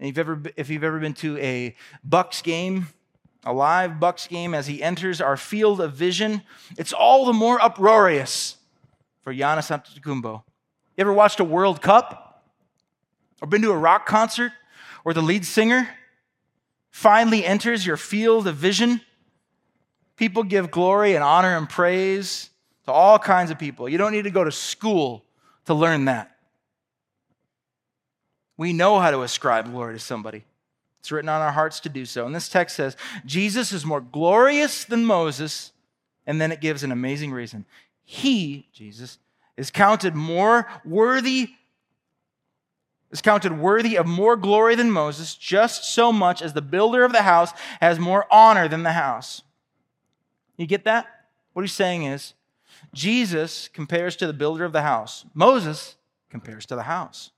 and 0.00 0.08
if 0.08 0.16
you've 0.16 0.28
ever, 0.28 0.42
if 0.56 0.70
you've 0.70 0.84
ever 0.84 0.98
been 0.98 1.14
to 1.14 1.36
a 1.38 1.76
Bucks 2.02 2.40
game, 2.40 2.88
a 3.44 3.52
live 3.52 4.00
Bucks 4.00 4.26
game, 4.26 4.54
as 4.54 4.66
he 4.66 4.82
enters 4.82 5.20
our 5.20 5.36
field 5.36 5.80
of 5.80 5.92
vision, 5.92 6.42
it's 6.78 6.92
all 6.92 7.26
the 7.26 7.34
more 7.34 7.60
uproarious 7.60 8.56
for 9.30 9.34
Giannis 9.34 9.70
Antetokounmpo. 9.70 10.42
You 10.96 11.02
ever 11.02 11.12
watched 11.12 11.38
a 11.38 11.44
World 11.44 11.80
Cup? 11.80 12.42
Or 13.40 13.46
been 13.46 13.62
to 13.62 13.70
a 13.70 13.78
rock 13.78 14.04
concert 14.04 14.50
where 15.04 15.14
the 15.14 15.22
lead 15.22 15.46
singer 15.46 15.88
finally 16.90 17.44
enters 17.44 17.86
your 17.86 17.96
field 17.96 18.48
of 18.48 18.56
vision? 18.56 19.00
People 20.16 20.42
give 20.42 20.72
glory 20.72 21.14
and 21.14 21.22
honor 21.22 21.56
and 21.56 21.68
praise 21.68 22.50
to 22.86 22.92
all 22.92 23.20
kinds 23.20 23.52
of 23.52 23.58
people. 23.58 23.88
You 23.88 23.98
don't 23.98 24.10
need 24.10 24.24
to 24.24 24.32
go 24.32 24.42
to 24.42 24.50
school 24.50 25.24
to 25.66 25.74
learn 25.74 26.06
that. 26.06 26.36
We 28.56 28.72
know 28.72 28.98
how 28.98 29.12
to 29.12 29.22
ascribe 29.22 29.70
glory 29.70 29.94
to 29.94 30.00
somebody. 30.00 30.44
It's 30.98 31.12
written 31.12 31.28
on 31.28 31.40
our 31.40 31.52
hearts 31.52 31.78
to 31.80 31.88
do 31.88 32.04
so. 32.04 32.26
And 32.26 32.34
this 32.34 32.48
text 32.48 32.74
says, 32.74 32.96
Jesus 33.24 33.70
is 33.70 33.86
more 33.86 34.00
glorious 34.00 34.84
than 34.84 35.04
Moses. 35.04 35.70
And 36.26 36.40
then 36.40 36.50
it 36.50 36.60
gives 36.60 36.82
an 36.82 36.90
amazing 36.90 37.30
reason. 37.30 37.64
He, 38.12 38.66
Jesus, 38.72 39.18
is 39.56 39.70
counted 39.70 40.16
more 40.16 40.66
worthy, 40.84 41.50
is 43.12 43.22
counted 43.22 43.56
worthy 43.56 43.96
of 43.96 44.04
more 44.04 44.36
glory 44.36 44.74
than 44.74 44.90
Moses, 44.90 45.36
just 45.36 45.84
so 45.84 46.12
much 46.12 46.42
as 46.42 46.52
the 46.52 46.60
builder 46.60 47.04
of 47.04 47.12
the 47.12 47.22
house 47.22 47.52
has 47.80 48.00
more 48.00 48.26
honor 48.28 48.66
than 48.66 48.82
the 48.82 48.94
house. 48.94 49.42
You 50.56 50.66
get 50.66 50.82
that? 50.86 51.06
What 51.52 51.62
he's 51.62 51.72
saying 51.72 52.02
is, 52.02 52.34
Jesus 52.92 53.68
compares 53.68 54.16
to 54.16 54.26
the 54.26 54.32
builder 54.32 54.64
of 54.64 54.72
the 54.72 54.82
house. 54.82 55.24
Moses 55.32 55.94
compares 56.30 56.66
to 56.66 56.74
the 56.74 56.82
house. 56.82 57.30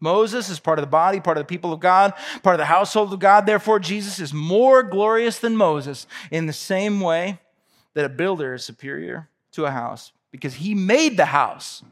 Moses 0.00 0.50
is 0.50 0.60
part 0.60 0.78
of 0.78 0.82
the 0.82 0.90
body, 0.90 1.18
part 1.18 1.38
of 1.38 1.44
the 1.44 1.48
people 1.48 1.72
of 1.72 1.80
God, 1.80 2.12
part 2.42 2.56
of 2.56 2.58
the 2.58 2.66
household 2.66 3.10
of 3.14 3.20
God. 3.20 3.46
Therefore, 3.46 3.78
Jesus 3.78 4.20
is 4.20 4.34
more 4.34 4.82
glorious 4.82 5.38
than 5.38 5.56
Moses 5.56 6.06
in 6.30 6.44
the 6.44 6.52
same 6.52 7.00
way 7.00 7.38
that 7.94 8.04
a 8.04 8.10
builder 8.10 8.52
is 8.52 8.66
superior 8.66 9.30
to 9.54 9.64
a 9.64 9.70
house 9.70 10.12
because 10.30 10.54
he 10.54 10.74
made 10.74 11.16
the 11.16 11.26
house. 11.26 11.82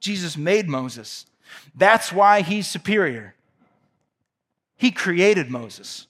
Jesus 0.00 0.36
made 0.36 0.68
Moses. 0.68 1.26
That's 1.74 2.12
why 2.12 2.40
he's 2.42 2.66
superior. 2.66 3.34
He 4.76 4.90
created 4.90 5.50
Moses. 5.50 6.06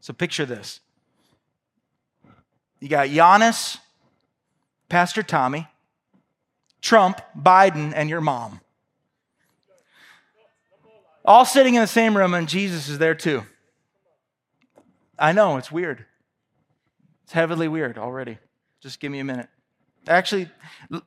So 0.00 0.12
picture 0.12 0.44
this. 0.44 0.80
You 2.80 2.88
got 2.88 3.08
Giannis, 3.08 3.78
Pastor 4.88 5.22
Tommy, 5.22 5.66
Trump, 6.80 7.20
Biden, 7.36 7.92
and 7.94 8.10
your 8.10 8.20
mom 8.20 8.60
all 11.26 11.44
sitting 11.44 11.74
in 11.74 11.80
the 11.80 11.86
same 11.86 12.16
room, 12.16 12.32
and 12.32 12.48
Jesus 12.48 12.88
is 12.88 12.98
there 12.98 13.14
too. 13.14 13.42
I 15.18 15.32
know, 15.32 15.56
it's 15.56 15.72
weird. 15.72 16.06
It's 17.24 17.32
heavily 17.32 17.68
weird 17.68 17.98
already. 17.98 18.38
Just 18.86 19.00
give 19.00 19.10
me 19.10 19.18
a 19.18 19.24
minute. 19.24 19.48
Actually, 20.06 20.48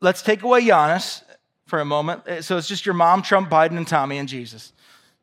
let's 0.02 0.22
take 0.22 0.44
away 0.44 0.62
Giannis 0.62 1.24
for 1.65 1.80
a 1.80 1.86
moment. 1.86 2.28
Uh, 2.28 2.42
so 2.42 2.58
it's 2.58 2.68
just 2.68 2.86
your 2.86 2.94
mom, 2.94 3.22
Trump, 3.22 3.50
Biden, 3.50 3.78
and 3.78 3.88
Tommy 3.88 4.18
and 4.18 4.28
Jesus. 4.28 4.74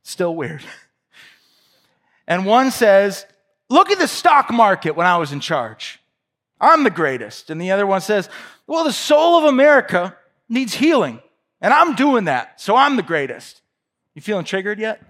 Still 0.02 0.34
weird. 0.34 0.62
And 2.28 2.44
one 2.44 2.72
says, 2.72 3.24
Look 3.68 3.92
at 3.92 4.00
the 4.00 4.08
stock 4.08 4.50
market 4.50 4.96
when 4.96 5.06
I 5.06 5.16
was 5.16 5.30
in 5.30 5.38
charge. 5.38 6.00
I'm 6.60 6.82
the 6.82 6.90
greatest. 6.90 7.50
And 7.50 7.60
the 7.60 7.70
other 7.70 7.86
one 7.86 8.00
says, 8.00 8.28
Well, 8.66 8.82
the 8.82 8.92
soul 8.92 9.38
of 9.38 9.44
America 9.44 10.16
needs 10.48 10.74
healing. 10.74 11.20
And 11.60 11.72
I'm 11.72 11.94
doing 11.94 12.24
that. 12.24 12.60
So 12.60 12.74
I'm 12.74 12.96
the 12.96 13.04
greatest. 13.04 13.62
You 14.14 14.22
feeling 14.22 14.44
triggered 14.44 14.80
yet? 14.80 15.00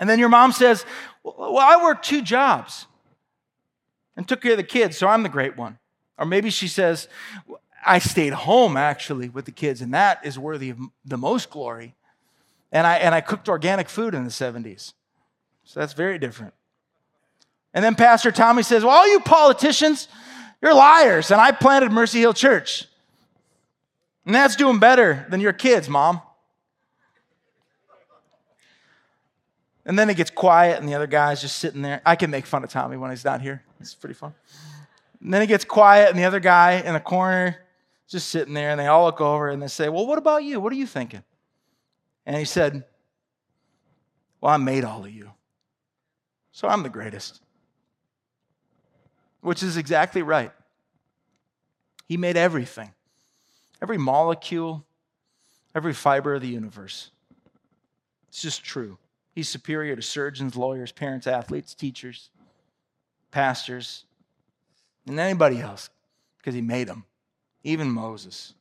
And 0.00 0.10
then 0.10 0.18
your 0.18 0.28
mom 0.28 0.50
says, 0.50 0.84
Well, 1.22 1.58
I 1.58 1.84
work 1.84 2.02
two 2.02 2.22
jobs 2.22 2.86
and 4.16 4.26
took 4.26 4.40
care 4.40 4.52
of 4.52 4.56
the 4.56 4.62
kids, 4.62 4.96
so 4.96 5.08
I'm 5.08 5.22
the 5.22 5.28
great 5.28 5.56
one. 5.56 5.78
Or 6.18 6.26
maybe 6.26 6.50
she 6.50 6.68
says, 6.68 7.08
I 7.84 7.98
stayed 7.98 8.32
home 8.32 8.76
actually 8.76 9.28
with 9.28 9.44
the 9.44 9.52
kids, 9.52 9.80
and 9.80 9.92
that 9.94 10.24
is 10.24 10.38
worthy 10.38 10.70
of 10.70 10.78
the 11.04 11.18
most 11.18 11.50
glory. 11.50 11.94
And 12.72 12.86
I, 12.86 12.96
and 12.96 13.14
I 13.14 13.20
cooked 13.20 13.48
organic 13.48 13.88
food 13.88 14.14
in 14.14 14.24
the 14.24 14.30
70s. 14.30 14.94
So 15.64 15.80
that's 15.80 15.92
very 15.92 16.18
different. 16.18 16.54
And 17.72 17.84
then 17.84 17.94
Pastor 17.94 18.30
Tommy 18.30 18.62
says, 18.62 18.84
Well, 18.84 18.94
all 18.94 19.08
you 19.10 19.20
politicians, 19.20 20.08
you're 20.62 20.74
liars, 20.74 21.30
and 21.30 21.40
I 21.40 21.50
planted 21.52 21.90
Mercy 21.90 22.20
Hill 22.20 22.34
Church. 22.34 22.86
And 24.24 24.34
that's 24.34 24.56
doing 24.56 24.78
better 24.78 25.26
than 25.28 25.40
your 25.40 25.52
kids, 25.52 25.88
mom. 25.88 26.20
And 29.86 29.98
then 29.98 30.08
it 30.08 30.16
gets 30.16 30.30
quiet, 30.30 30.80
and 30.80 30.88
the 30.88 30.94
other 30.94 31.06
guy's 31.06 31.40
just 31.40 31.58
sitting 31.58 31.82
there. 31.82 32.00
I 32.06 32.16
can 32.16 32.30
make 32.30 32.46
fun 32.46 32.64
of 32.64 32.70
Tommy 32.70 32.96
when 32.96 33.10
he's 33.10 33.24
not 33.24 33.40
here. 33.40 33.62
It's 33.80 33.94
pretty 33.94 34.14
fun. 34.14 34.34
And 35.22 35.32
then 35.32 35.42
it 35.42 35.46
gets 35.46 35.64
quiet, 35.64 36.10
and 36.10 36.18
the 36.18 36.24
other 36.24 36.40
guy 36.40 36.82
in 36.84 36.94
the 36.94 37.00
corner 37.00 37.58
just 38.08 38.28
sitting 38.28 38.54
there, 38.54 38.70
and 38.70 38.78
they 38.78 38.86
all 38.86 39.04
look 39.04 39.20
over 39.20 39.48
and 39.48 39.62
they 39.62 39.68
say, 39.68 39.88
Well, 39.88 40.06
what 40.06 40.18
about 40.18 40.44
you? 40.44 40.60
What 40.60 40.72
are 40.72 40.76
you 40.76 40.86
thinking? 40.86 41.22
And 42.26 42.36
he 42.36 42.44
said, 42.44 42.84
Well, 44.40 44.52
I 44.52 44.56
made 44.56 44.84
all 44.84 45.04
of 45.04 45.10
you. 45.10 45.30
So 46.52 46.68
I'm 46.68 46.82
the 46.82 46.88
greatest. 46.88 47.40
Which 49.40 49.62
is 49.62 49.76
exactly 49.76 50.22
right. 50.22 50.52
He 52.06 52.16
made 52.16 52.36
everything, 52.36 52.92
every 53.82 53.98
molecule, 53.98 54.84
every 55.74 55.92
fiber 55.92 56.34
of 56.34 56.42
the 56.42 56.48
universe. 56.48 57.10
It's 58.28 58.42
just 58.42 58.62
true. 58.62 58.98
He's 59.34 59.48
superior 59.48 59.96
to 59.96 60.02
surgeons, 60.02 60.56
lawyers, 60.56 60.92
parents, 60.92 61.26
athletes, 61.26 61.74
teachers, 61.74 62.30
pastors, 63.30 64.04
and 65.06 65.18
anybody 65.18 65.60
else 65.60 65.90
because 66.38 66.54
he 66.54 66.60
made 66.60 66.86
them, 66.86 67.04
even 67.64 67.90
Moses. 67.90 68.54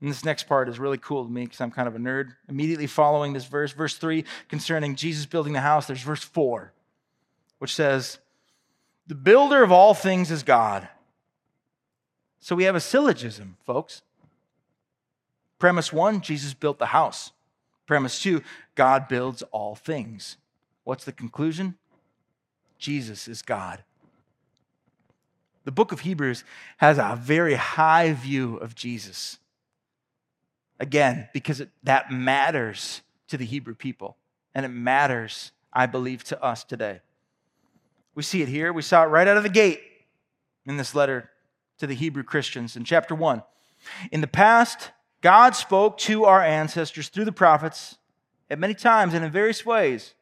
And 0.00 0.10
this 0.10 0.24
next 0.24 0.48
part 0.48 0.68
is 0.68 0.78
really 0.78 0.98
cool 0.98 1.24
to 1.24 1.30
me 1.30 1.44
because 1.44 1.60
I'm 1.60 1.70
kind 1.70 1.86
of 1.86 1.94
a 1.94 1.98
nerd. 1.98 2.34
Immediately 2.48 2.88
following 2.88 3.32
this 3.32 3.44
verse, 3.44 3.72
verse 3.72 3.96
3 3.96 4.24
concerning 4.48 4.96
Jesus 4.96 5.26
building 5.26 5.52
the 5.52 5.60
house, 5.60 5.86
there's 5.86 6.02
verse 6.02 6.22
4, 6.22 6.72
which 7.58 7.74
says, 7.74 8.18
The 9.06 9.14
builder 9.14 9.62
of 9.62 9.70
all 9.70 9.94
things 9.94 10.30
is 10.30 10.42
God. 10.42 10.88
So 12.40 12.54
we 12.54 12.64
have 12.64 12.74
a 12.74 12.80
syllogism, 12.80 13.56
folks. 13.64 14.02
Premise 15.58 15.92
one 15.92 16.20
Jesus 16.20 16.52
built 16.52 16.78
the 16.78 16.86
house. 16.86 17.32
Premise 17.86 18.20
two 18.20 18.42
God 18.74 19.08
builds 19.08 19.42
all 19.52 19.74
things. 19.74 20.36
What's 20.84 21.04
the 21.04 21.12
conclusion? 21.12 21.76
Jesus 22.78 23.28
is 23.28 23.42
God. 23.42 23.82
The 25.64 25.72
book 25.72 25.92
of 25.92 26.00
Hebrews 26.00 26.44
has 26.78 26.98
a 26.98 27.18
very 27.20 27.54
high 27.54 28.12
view 28.12 28.56
of 28.56 28.74
Jesus. 28.74 29.38
Again, 30.78 31.28
because 31.32 31.60
it, 31.60 31.70
that 31.82 32.10
matters 32.10 33.00
to 33.28 33.38
the 33.38 33.44
Hebrew 33.46 33.74
people, 33.74 34.16
and 34.54 34.66
it 34.66 34.70
matters, 34.70 35.52
I 35.72 35.86
believe, 35.86 36.24
to 36.24 36.42
us 36.42 36.64
today. 36.64 37.00
We 38.14 38.22
see 38.22 38.42
it 38.42 38.48
here. 38.48 38.72
We 38.72 38.82
saw 38.82 39.04
it 39.04 39.06
right 39.06 39.26
out 39.26 39.38
of 39.38 39.42
the 39.42 39.48
gate 39.48 39.80
in 40.66 40.76
this 40.76 40.94
letter 40.94 41.30
to 41.78 41.86
the 41.86 41.94
Hebrew 41.94 42.22
Christians 42.22 42.76
in 42.76 42.84
chapter 42.84 43.14
1. 43.14 43.42
In 44.12 44.20
the 44.20 44.26
past, 44.26 44.90
God 45.24 45.56
spoke 45.56 45.96
to 46.00 46.26
our 46.26 46.42
ancestors 46.44 47.08
through 47.08 47.24
the 47.24 47.32
prophets 47.32 47.96
at 48.50 48.58
many 48.58 48.74
times 48.74 49.14
and 49.14 49.24
in 49.24 49.32
various 49.32 49.64
ways. 49.64 50.12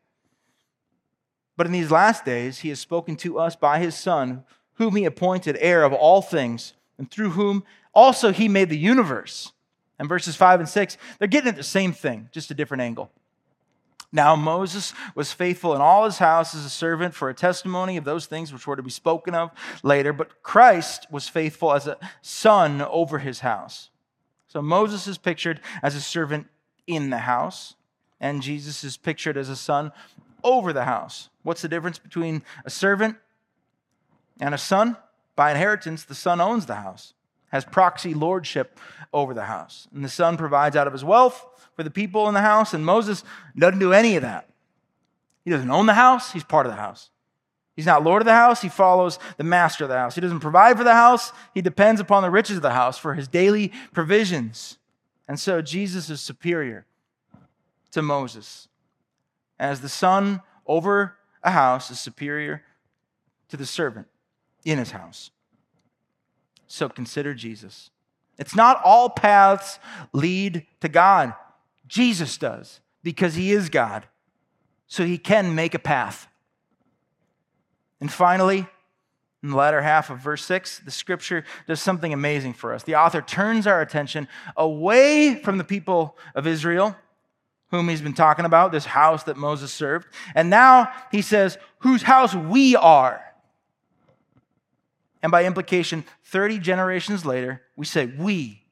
But 1.56 1.66
in 1.66 1.72
these 1.72 1.90
last 1.90 2.24
days, 2.24 2.60
he 2.60 2.68
has 2.68 2.78
spoken 2.78 3.16
to 3.16 3.36
us 3.36 3.56
by 3.56 3.80
his 3.80 3.96
Son, 3.96 4.44
whom 4.74 4.94
he 4.94 5.04
appointed 5.04 5.58
heir 5.58 5.82
of 5.82 5.92
all 5.92 6.22
things, 6.22 6.74
and 6.98 7.10
through 7.10 7.30
whom 7.30 7.64
also 7.92 8.30
he 8.32 8.46
made 8.46 8.68
the 8.68 8.78
universe. 8.78 9.50
And 9.98 10.08
verses 10.08 10.36
5 10.36 10.60
and 10.60 10.68
6, 10.68 10.96
they're 11.18 11.26
getting 11.26 11.48
at 11.48 11.56
the 11.56 11.64
same 11.64 11.92
thing, 11.92 12.28
just 12.30 12.52
a 12.52 12.54
different 12.54 12.82
angle. 12.82 13.10
Now, 14.12 14.36
Moses 14.36 14.94
was 15.16 15.32
faithful 15.32 15.74
in 15.74 15.80
all 15.80 16.04
his 16.04 16.18
house 16.18 16.54
as 16.54 16.64
a 16.64 16.70
servant 16.70 17.12
for 17.12 17.28
a 17.28 17.34
testimony 17.34 17.96
of 17.96 18.04
those 18.04 18.26
things 18.26 18.52
which 18.52 18.68
were 18.68 18.76
to 18.76 18.84
be 18.84 18.90
spoken 18.90 19.34
of 19.34 19.50
later, 19.82 20.12
but 20.12 20.44
Christ 20.44 21.08
was 21.10 21.28
faithful 21.28 21.72
as 21.72 21.88
a 21.88 21.98
son 22.20 22.80
over 22.82 23.18
his 23.18 23.40
house. 23.40 23.88
So 24.52 24.60
Moses 24.60 25.06
is 25.06 25.16
pictured 25.16 25.60
as 25.82 25.94
a 25.94 26.00
servant 26.00 26.46
in 26.86 27.08
the 27.08 27.18
house, 27.18 27.74
and 28.20 28.42
Jesus 28.42 28.84
is 28.84 28.98
pictured 28.98 29.38
as 29.38 29.48
a 29.48 29.56
son 29.56 29.92
over 30.44 30.74
the 30.74 30.84
house. 30.84 31.30
What's 31.42 31.62
the 31.62 31.68
difference 31.68 31.98
between 31.98 32.42
a 32.66 32.68
servant 32.68 33.16
and 34.38 34.54
a 34.54 34.58
son? 34.58 34.98
By 35.36 35.52
inheritance, 35.52 36.04
the 36.04 36.14
son 36.14 36.38
owns 36.38 36.66
the 36.66 36.74
house 36.74 37.14
has 37.52 37.64
proxy 37.64 38.14
lordship 38.14 38.78
over 39.12 39.32
the 39.32 39.44
house. 39.44 39.86
And 39.94 40.04
the 40.04 40.08
son 40.08 40.36
provides 40.36 40.74
out 40.74 40.86
of 40.86 40.92
his 40.92 41.04
wealth 41.04 41.46
for 41.74 41.82
the 41.82 41.90
people 41.90 42.28
in 42.28 42.34
the 42.34 42.40
house, 42.40 42.74
and 42.74 42.84
Moses 42.84 43.24
doesn't 43.56 43.78
do 43.78 43.92
any 43.92 44.16
of 44.16 44.22
that. 44.22 44.48
He 45.44 45.50
doesn't 45.50 45.70
own 45.70 45.86
the 45.86 45.94
house, 45.94 46.32
he's 46.32 46.44
part 46.44 46.66
of 46.66 46.72
the 46.72 46.80
house. 46.80 47.10
He's 47.74 47.86
not 47.86 48.04
Lord 48.04 48.20
of 48.20 48.26
the 48.26 48.34
house, 48.34 48.60
he 48.60 48.68
follows 48.68 49.18
the 49.38 49.44
master 49.44 49.84
of 49.84 49.90
the 49.90 49.96
house. 49.96 50.14
He 50.14 50.20
doesn't 50.20 50.40
provide 50.40 50.76
for 50.76 50.84
the 50.84 50.94
house, 50.94 51.32
he 51.54 51.62
depends 51.62 52.00
upon 52.00 52.22
the 52.22 52.30
riches 52.30 52.56
of 52.56 52.62
the 52.62 52.72
house 52.72 52.98
for 52.98 53.14
his 53.14 53.28
daily 53.28 53.72
provisions. 53.92 54.78
And 55.26 55.40
so 55.40 55.62
Jesus 55.62 56.10
is 56.10 56.20
superior 56.20 56.84
to 57.92 58.02
Moses. 58.02 58.68
As 59.58 59.80
the 59.80 59.88
son 59.88 60.42
over 60.66 61.16
a 61.42 61.52
house 61.52 61.90
is 61.90 61.98
superior 61.98 62.62
to 63.48 63.56
the 63.56 63.66
servant 63.66 64.08
in 64.64 64.78
his 64.78 64.90
house. 64.90 65.30
So 66.66 66.88
consider 66.88 67.34
Jesus. 67.34 67.90
It's 68.38 68.54
not 68.54 68.80
all 68.84 69.10
paths 69.10 69.78
lead 70.12 70.66
to 70.80 70.88
God. 70.88 71.34
Jesus 71.86 72.38
does 72.38 72.80
because 73.02 73.34
he 73.34 73.52
is 73.52 73.68
God. 73.68 74.06
So 74.86 75.04
he 75.04 75.18
can 75.18 75.54
make 75.54 75.74
a 75.74 75.78
path. 75.78 76.28
And 78.02 78.12
finally, 78.12 78.66
in 79.44 79.50
the 79.50 79.56
latter 79.56 79.80
half 79.80 80.10
of 80.10 80.18
verse 80.18 80.44
6, 80.44 80.80
the 80.80 80.90
scripture 80.90 81.44
does 81.68 81.80
something 81.80 82.12
amazing 82.12 82.52
for 82.52 82.74
us. 82.74 82.82
The 82.82 82.96
author 82.96 83.22
turns 83.22 83.64
our 83.64 83.80
attention 83.80 84.26
away 84.56 85.40
from 85.44 85.56
the 85.56 85.62
people 85.62 86.18
of 86.34 86.48
Israel, 86.48 86.96
whom 87.70 87.88
he's 87.88 88.02
been 88.02 88.12
talking 88.12 88.44
about, 88.44 88.72
this 88.72 88.86
house 88.86 89.22
that 89.22 89.36
Moses 89.36 89.72
served. 89.72 90.08
And 90.34 90.50
now 90.50 90.90
he 91.12 91.22
says, 91.22 91.58
whose 91.78 92.02
house 92.02 92.34
we 92.34 92.74
are. 92.74 93.22
And 95.22 95.30
by 95.30 95.44
implication, 95.44 96.04
30 96.24 96.58
generations 96.58 97.24
later, 97.24 97.62
we 97.76 97.86
say, 97.86 98.06
We, 98.06 98.64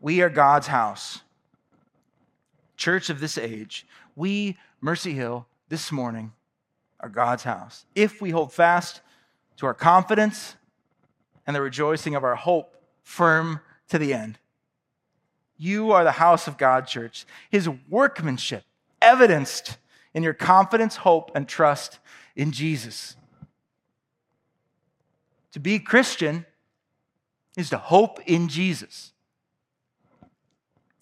we 0.00 0.22
are 0.22 0.28
God's 0.28 0.66
house. 0.66 1.20
Church 2.76 3.10
of 3.10 3.20
this 3.20 3.38
age, 3.38 3.86
we, 4.16 4.58
Mercy 4.80 5.12
Hill, 5.12 5.46
this 5.68 5.92
morning, 5.92 6.32
are 7.00 7.08
God's 7.08 7.42
house. 7.42 7.84
If 7.94 8.20
we 8.20 8.30
hold 8.30 8.52
fast 8.52 9.00
to 9.56 9.66
our 9.66 9.74
confidence 9.74 10.56
and 11.46 11.56
the 11.56 11.60
rejoicing 11.60 12.14
of 12.14 12.24
our 12.24 12.36
hope 12.36 12.76
firm 13.02 13.60
to 13.88 13.98
the 13.98 14.14
end. 14.14 14.38
You 15.56 15.92
are 15.92 16.04
the 16.04 16.12
house 16.12 16.46
of 16.46 16.56
God, 16.56 16.86
church, 16.86 17.26
his 17.50 17.68
workmanship, 17.88 18.64
evidenced 19.02 19.76
in 20.14 20.22
your 20.22 20.32
confidence, 20.32 20.96
hope, 20.96 21.30
and 21.34 21.46
trust 21.46 21.98
in 22.34 22.52
Jesus. 22.52 23.16
To 25.52 25.60
be 25.60 25.78
Christian 25.78 26.46
is 27.56 27.70
to 27.70 27.78
hope 27.78 28.20
in 28.26 28.48
Jesus. 28.48 29.12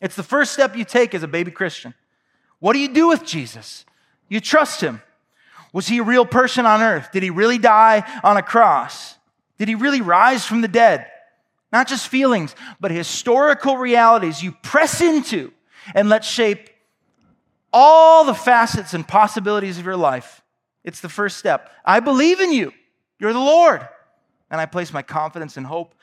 It's 0.01 0.17
the 0.17 0.23
first 0.23 0.53
step 0.53 0.77
you 0.77 0.85
take 0.85 1.15
as 1.15 1.23
a 1.23 1.29
baby 1.29 1.51
Christian. 1.51 1.95
What 2.59 2.73
do 2.73 2.79
you 2.79 2.93
do 2.93 3.09
with 3.09 3.25
Jesus? 3.25 3.85
You 4.29 4.41
trust 4.41 4.81
him. 4.81 5.03
Was 5.73 5.89
he 5.89 5.99
a 5.99 6.03
real 6.03 6.25
person 6.25 6.67
on 6.67 6.81
earth? 6.81 7.11
Did 7.13 7.23
he 7.23 7.31
really 7.31 7.59
die 7.59 8.03
on 8.23 8.37
a 8.37 8.43
cross? 8.43 9.17
Did 9.59 9.69
he 9.69 9.75
really 9.75 10.01
rise 10.01 10.45
from 10.45 10.61
the 10.61 10.69
dead? 10.69 11.07
Not 11.73 11.89
just 11.89 12.09
feelings, 12.09 12.55
but 12.81 12.91
historical 12.91 13.77
realities 13.77 14.43
you 14.43 14.53
press 14.63 15.01
into 15.01 15.53
and 15.95 16.09
let 16.09 16.25
shape 16.25 16.71
all 17.73 18.25
the 18.25 18.35
facets 18.35 18.95
and 18.95 19.07
possibilities 19.07 19.79
of 19.79 19.85
your 19.85 19.97
life. 19.97 20.43
It's 20.85 21.01
the 21.01 21.09
first 21.09 21.37
step. 21.37 21.71
I 21.85 22.01
believe 22.01 22.41
in 22.41 22.53
you. 22.53 22.73
You're 23.19 23.35
the 23.35 23.39
Lord. 23.39 23.87
and 24.51 24.61
I 24.61 24.67
place 24.67 24.93
my 24.93 25.03
confidence 25.03 25.57
and 25.57 25.67
hope 25.67 25.95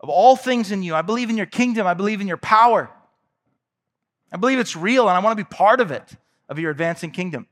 of 0.00 0.08
all 0.08 0.34
things 0.34 0.72
in 0.72 0.82
you. 0.82 0.94
I 0.94 1.02
believe 1.02 1.30
in 1.30 1.36
your 1.36 1.46
kingdom. 1.46 1.86
I 1.86 1.94
believe 1.94 2.20
in 2.20 2.26
your 2.26 2.36
power. 2.36 2.90
I 4.32 4.36
believe 4.36 4.58
it's 4.58 4.74
real, 4.74 5.08
and 5.08 5.16
I 5.16 5.20
want 5.20 5.36
to 5.36 5.44
be 5.44 5.48
part 5.48 5.80
of 5.80 5.90
it, 5.90 6.02
of 6.48 6.58
your 6.58 6.70
advancing 6.70 7.10
kingdom. 7.10 7.46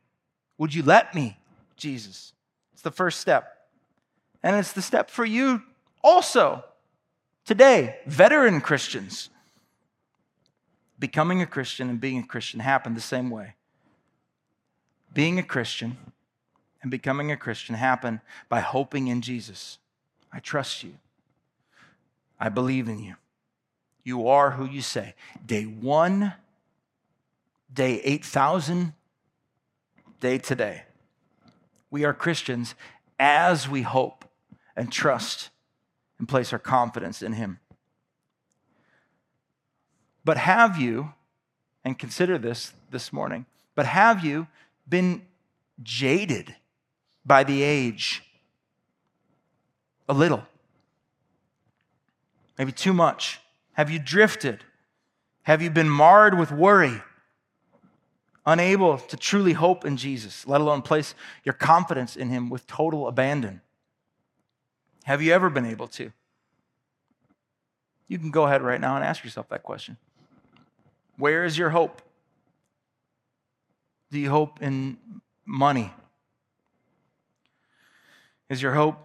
Would 0.59 0.74
you 0.74 0.83
let 0.83 1.14
me, 1.14 1.38
Jesus? 1.80 2.32
It's 2.72 2.82
the 2.82 2.90
first 2.90 3.20
step. 3.20 3.56
And 4.42 4.56
it's 4.56 4.72
the 4.72 4.82
step 4.82 5.10
for 5.10 5.24
you 5.24 5.62
also 6.02 6.64
today, 7.44 7.96
veteran 8.06 8.60
Christians. 8.60 9.30
Becoming 10.98 11.42
a 11.42 11.46
Christian 11.46 11.88
and 11.88 12.00
being 12.00 12.18
a 12.18 12.26
Christian 12.26 12.60
happen 12.60 12.94
the 12.94 13.00
same 13.00 13.30
way. 13.30 13.54
Being 15.12 15.38
a 15.38 15.42
Christian 15.42 15.96
and 16.82 16.90
becoming 16.90 17.32
a 17.32 17.36
Christian 17.36 17.74
happen 17.74 18.20
by 18.48 18.60
hoping 18.60 19.08
in 19.08 19.20
Jesus. 19.20 19.78
I 20.32 20.38
trust 20.38 20.82
you. 20.82 20.94
I 22.38 22.48
believe 22.48 22.88
in 22.88 23.02
you. 23.02 23.16
You 24.04 24.28
are 24.28 24.52
who 24.52 24.64
you 24.64 24.80
say. 24.80 25.14
Day 25.44 25.64
one, 25.64 26.34
day 27.72 28.00
8,000, 28.02 28.94
day 30.20 30.38
today. 30.38 30.84
We 31.90 32.05
are 32.05 32.14
Christians 32.14 32.74
as 33.18 33.68
we 33.68 33.83
hope 33.83 34.24
and 34.76 34.92
trust 34.92 35.50
and 36.18 36.29
place 36.29 36.53
our 36.53 36.59
confidence 36.59 37.22
in 37.22 37.33
Him. 37.33 37.59
But 40.24 40.37
have 40.37 40.79
you, 40.79 41.14
and 41.85 41.98
consider 41.98 42.38
this 42.38 42.72
this 42.90 43.12
morning, 43.12 43.46
but 43.74 43.87
have 43.87 44.24
you 44.24 44.46
been 44.88 45.22
jaded 45.83 46.55
by 47.24 47.42
the 47.44 47.62
age? 47.62 48.22
A 50.09 50.14
little. 50.14 50.44
Maybe 52.59 52.72
too 52.72 52.92
much. 52.92 53.40
Have 53.72 53.90
you 53.90 53.98
drifted? 53.98 54.64
Have 55.44 55.62
you 55.62 55.70
been 55.70 55.88
marred 55.88 56.38
with 56.38 56.53
worry? 56.53 57.03
Unable 58.46 58.98
to 58.98 59.16
truly 59.16 59.53
hope 59.53 59.85
in 59.85 59.96
Jesus, 59.96 60.46
let 60.46 60.61
alone 60.61 60.83
place 60.83 61.14
your 61.44 61.53
confidence 61.53 62.16
in 62.16 62.31
Him 62.31 62.48
with 62.48 62.66
total 62.66 63.07
abandon? 63.07 63.61
Have 65.05 65.20
you 65.22 65.33
ever 65.33 65.50
been 65.50 65.66
able 65.66 65.88
to? 65.88 66.12
You 68.09 68.18
can 68.18 68.31
go 68.31 68.44
ahead 68.44 68.62
right 68.62 68.81
now 68.81 68.96
and 68.96 69.05
ask 69.05 69.22
yourself 69.22 69.48
that 69.50 69.62
question. 69.62 69.96
Where 71.16 71.44
is 71.44 71.57
your 71.57 71.70
hope? 71.70 72.03
Do 74.11 74.18
you 74.18 74.31
hope 74.31 74.62
in 74.62 74.96
money? 75.44 75.92
Is 78.48 78.61
your 78.61 78.74
hope 78.74 78.96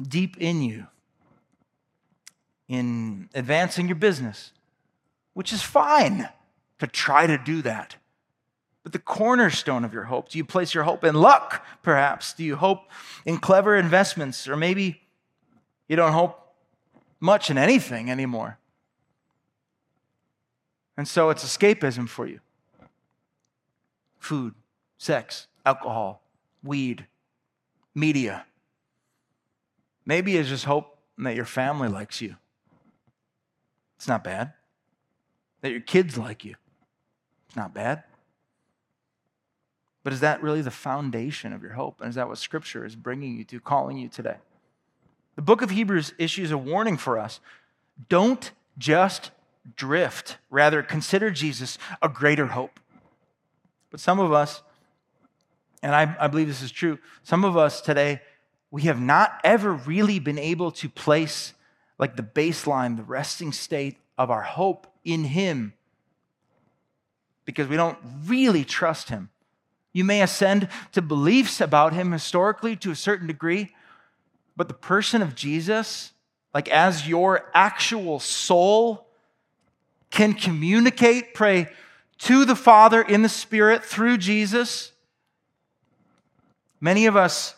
deep 0.00 0.36
in 0.38 0.60
you 0.60 0.86
in 2.68 3.30
advancing 3.34 3.86
your 3.86 3.96
business? 3.96 4.52
Which 5.32 5.52
is 5.52 5.62
fine 5.62 6.28
to 6.78 6.86
try 6.86 7.26
to 7.26 7.38
do 7.38 7.62
that. 7.62 7.96
But 8.86 8.92
the 8.92 9.00
cornerstone 9.00 9.84
of 9.84 9.92
your 9.92 10.04
hope, 10.04 10.28
do 10.28 10.38
you 10.38 10.44
place 10.44 10.72
your 10.72 10.84
hope 10.84 11.02
in 11.02 11.16
luck, 11.16 11.66
perhaps? 11.82 12.32
Do 12.32 12.44
you 12.44 12.54
hope 12.54 12.82
in 13.24 13.38
clever 13.38 13.74
investments? 13.74 14.46
Or 14.46 14.54
maybe 14.56 15.02
you 15.88 15.96
don't 15.96 16.12
hope 16.12 16.54
much 17.18 17.50
in 17.50 17.58
anything 17.58 18.12
anymore. 18.12 18.58
And 20.96 21.08
so 21.08 21.30
it's 21.30 21.44
escapism 21.44 22.08
for 22.08 22.28
you 22.28 22.38
food, 24.20 24.54
sex, 24.98 25.48
alcohol, 25.64 26.22
weed, 26.62 27.08
media. 27.92 28.46
Maybe 30.04 30.36
it's 30.36 30.48
just 30.48 30.64
hope 30.64 30.96
that 31.18 31.34
your 31.34 31.44
family 31.44 31.88
likes 31.88 32.20
you. 32.20 32.36
It's 33.96 34.06
not 34.06 34.22
bad. 34.22 34.52
That 35.62 35.72
your 35.72 35.80
kids 35.80 36.16
like 36.16 36.44
you. 36.44 36.54
It's 37.48 37.56
not 37.56 37.74
bad. 37.74 38.04
But 40.06 40.12
is 40.12 40.20
that 40.20 40.40
really 40.40 40.62
the 40.62 40.70
foundation 40.70 41.52
of 41.52 41.64
your 41.64 41.72
hope? 41.72 42.00
And 42.00 42.08
is 42.08 42.14
that 42.14 42.28
what 42.28 42.38
Scripture 42.38 42.84
is 42.84 42.94
bringing 42.94 43.36
you 43.36 43.42
to, 43.42 43.58
calling 43.58 43.98
you 43.98 44.08
today? 44.08 44.36
The 45.34 45.42
book 45.42 45.62
of 45.62 45.70
Hebrews 45.70 46.14
issues 46.16 46.52
a 46.52 46.56
warning 46.56 46.96
for 46.96 47.18
us. 47.18 47.40
Don't 48.08 48.52
just 48.78 49.32
drift. 49.74 50.38
Rather, 50.48 50.80
consider 50.84 51.32
Jesus 51.32 51.76
a 52.00 52.08
greater 52.08 52.46
hope. 52.46 52.78
But 53.90 53.98
some 53.98 54.20
of 54.20 54.32
us, 54.32 54.62
and 55.82 55.92
I, 55.92 56.14
I, 56.20 56.28
believe 56.28 56.46
this 56.46 56.62
is 56.62 56.70
true, 56.70 57.00
some 57.24 57.44
of 57.44 57.56
us 57.56 57.80
today, 57.80 58.22
we 58.70 58.82
have 58.82 59.00
not 59.00 59.40
ever 59.42 59.72
really 59.72 60.20
been 60.20 60.38
able 60.38 60.70
to 60.70 60.88
place 60.88 61.52
like 61.98 62.14
the 62.14 62.22
baseline, 62.22 62.96
the 62.96 63.02
resting 63.02 63.50
state 63.50 63.96
of 64.16 64.30
our 64.30 64.42
hope 64.42 64.86
in 65.04 65.24
Him 65.24 65.72
because 67.44 67.66
we 67.66 67.74
don't 67.74 67.98
really 68.24 68.64
trust 68.64 69.08
Him. 69.08 69.30
You 69.96 70.04
may 70.04 70.20
ascend 70.20 70.68
to 70.92 71.00
beliefs 71.00 71.58
about 71.58 71.94
Him 71.94 72.12
historically 72.12 72.76
to 72.76 72.90
a 72.90 72.94
certain 72.94 73.26
degree, 73.26 73.74
but 74.54 74.68
the 74.68 74.74
person 74.74 75.22
of 75.22 75.34
Jesus, 75.34 76.12
like 76.52 76.68
as 76.68 77.08
your 77.08 77.50
actual 77.54 78.20
soul, 78.20 79.06
can 80.10 80.34
communicate, 80.34 81.32
pray 81.32 81.68
to 82.18 82.44
the 82.44 82.54
Father 82.54 83.00
in 83.00 83.22
the 83.22 83.30
Spirit 83.30 83.82
through 83.82 84.18
Jesus. 84.18 84.92
Many 86.78 87.06
of 87.06 87.16
us 87.16 87.54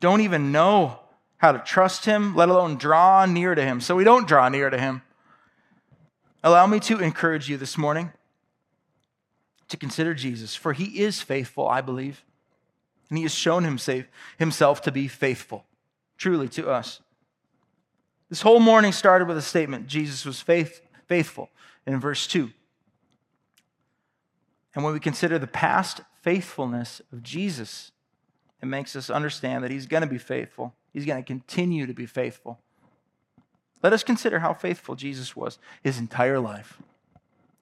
don't 0.00 0.22
even 0.22 0.50
know 0.50 0.98
how 1.36 1.52
to 1.52 1.60
trust 1.60 2.06
Him, 2.06 2.34
let 2.34 2.48
alone 2.48 2.74
draw 2.74 3.24
near 3.24 3.54
to 3.54 3.64
Him. 3.64 3.80
So 3.80 3.94
we 3.94 4.02
don't 4.02 4.26
draw 4.26 4.48
near 4.48 4.68
to 4.68 4.80
Him. 4.80 5.02
Allow 6.42 6.66
me 6.66 6.80
to 6.80 6.98
encourage 6.98 7.48
you 7.48 7.56
this 7.56 7.78
morning 7.78 8.10
to 9.68 9.76
consider 9.76 10.14
Jesus, 10.14 10.54
for 10.54 10.72
He 10.72 11.00
is 11.00 11.20
faithful, 11.20 11.68
I 11.68 11.80
believe, 11.80 12.24
and 13.08 13.18
He 13.18 13.24
has 13.24 13.34
shown 13.34 13.64
Himself 14.38 14.82
to 14.82 14.92
be 14.92 15.08
faithful 15.08 15.64
truly 16.16 16.48
to 16.48 16.68
us. 16.68 17.00
This 18.28 18.42
whole 18.42 18.60
morning 18.60 18.92
started 18.92 19.28
with 19.28 19.38
a 19.38 19.42
statement 19.42 19.86
Jesus 19.86 20.24
was 20.24 20.40
faith, 20.40 20.82
faithful 21.06 21.48
in 21.86 21.98
verse 22.00 22.26
2. 22.26 22.50
And 24.74 24.84
when 24.84 24.92
we 24.92 25.00
consider 25.00 25.38
the 25.38 25.46
past 25.46 26.02
faithfulness 26.22 27.00
of 27.10 27.22
Jesus, 27.22 27.92
it 28.60 28.66
makes 28.66 28.94
us 28.94 29.08
understand 29.08 29.64
that 29.64 29.70
he's 29.70 29.86
going 29.86 30.02
to 30.02 30.08
be 30.08 30.18
faithful. 30.18 30.74
He's 30.92 31.06
going 31.06 31.22
to 31.22 31.26
continue 31.26 31.86
to 31.86 31.94
be 31.94 32.06
faithful. 32.06 32.58
Let 33.82 33.92
us 33.92 34.02
consider 34.02 34.40
how 34.40 34.52
faithful 34.52 34.94
Jesus 34.94 35.34
was 35.36 35.58
his 35.82 35.98
entire 35.98 36.40
life. 36.40 36.78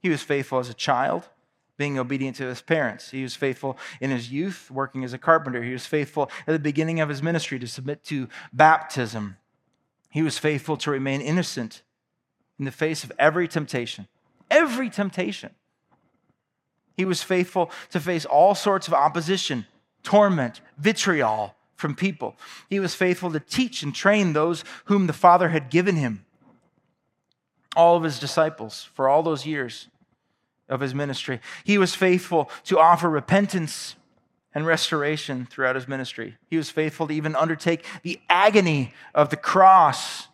He 0.00 0.08
was 0.08 0.22
faithful 0.22 0.58
as 0.58 0.68
a 0.68 0.74
child 0.74 1.28
being 1.76 1.98
obedient 1.98 2.36
to 2.36 2.46
his 2.46 2.62
parents. 2.62 3.10
He 3.10 3.22
was 3.22 3.34
faithful 3.34 3.78
in 4.00 4.10
his 4.10 4.32
youth, 4.32 4.70
working 4.70 5.04
as 5.04 5.12
a 5.12 5.18
carpenter. 5.18 5.62
He 5.62 5.72
was 5.72 5.86
faithful 5.86 6.30
at 6.46 6.52
the 6.52 6.58
beginning 6.58 7.00
of 7.00 7.08
his 7.08 7.22
ministry 7.22 7.58
to 7.58 7.66
submit 7.66 8.04
to 8.04 8.28
baptism. 8.52 9.36
He 10.10 10.22
was 10.22 10.38
faithful 10.38 10.76
to 10.78 10.90
remain 10.90 11.20
innocent 11.20 11.82
in 12.58 12.64
the 12.64 12.70
face 12.70 13.04
of 13.04 13.12
every 13.18 13.48
temptation. 13.48 14.08
Every 14.50 14.88
temptation. 14.88 15.50
He 16.96 17.04
was 17.04 17.22
faithful 17.22 17.70
to 17.90 18.00
face 18.00 18.24
all 18.24 18.54
sorts 18.54 18.88
of 18.88 18.94
opposition, 18.94 19.66
torment, 20.02 20.62
vitriol 20.78 21.54
from 21.74 21.94
people. 21.94 22.36
He 22.70 22.80
was 22.80 22.94
faithful 22.94 23.30
to 23.32 23.40
teach 23.40 23.82
and 23.82 23.94
train 23.94 24.32
those 24.32 24.64
whom 24.86 25.06
the 25.06 25.12
Father 25.12 25.50
had 25.50 25.68
given 25.68 25.96
him. 25.96 26.24
All 27.76 27.96
of 27.96 28.02
his 28.02 28.18
disciples 28.18 28.88
for 28.94 29.08
all 29.08 29.22
those 29.22 29.44
years 29.44 29.88
of 30.68 30.80
his 30.80 30.94
ministry. 30.94 31.40
He 31.64 31.78
was 31.78 31.94
faithful 31.94 32.50
to 32.64 32.78
offer 32.78 33.08
repentance 33.08 33.96
and 34.54 34.66
restoration 34.66 35.46
throughout 35.46 35.74
his 35.74 35.86
ministry. 35.86 36.36
He 36.48 36.56
was 36.56 36.70
faithful 36.70 37.08
to 37.08 37.14
even 37.14 37.36
undertake 37.36 37.84
the 38.02 38.20
agony 38.28 38.94
of 39.14 39.30
the 39.30 39.36
cross, 39.36 40.28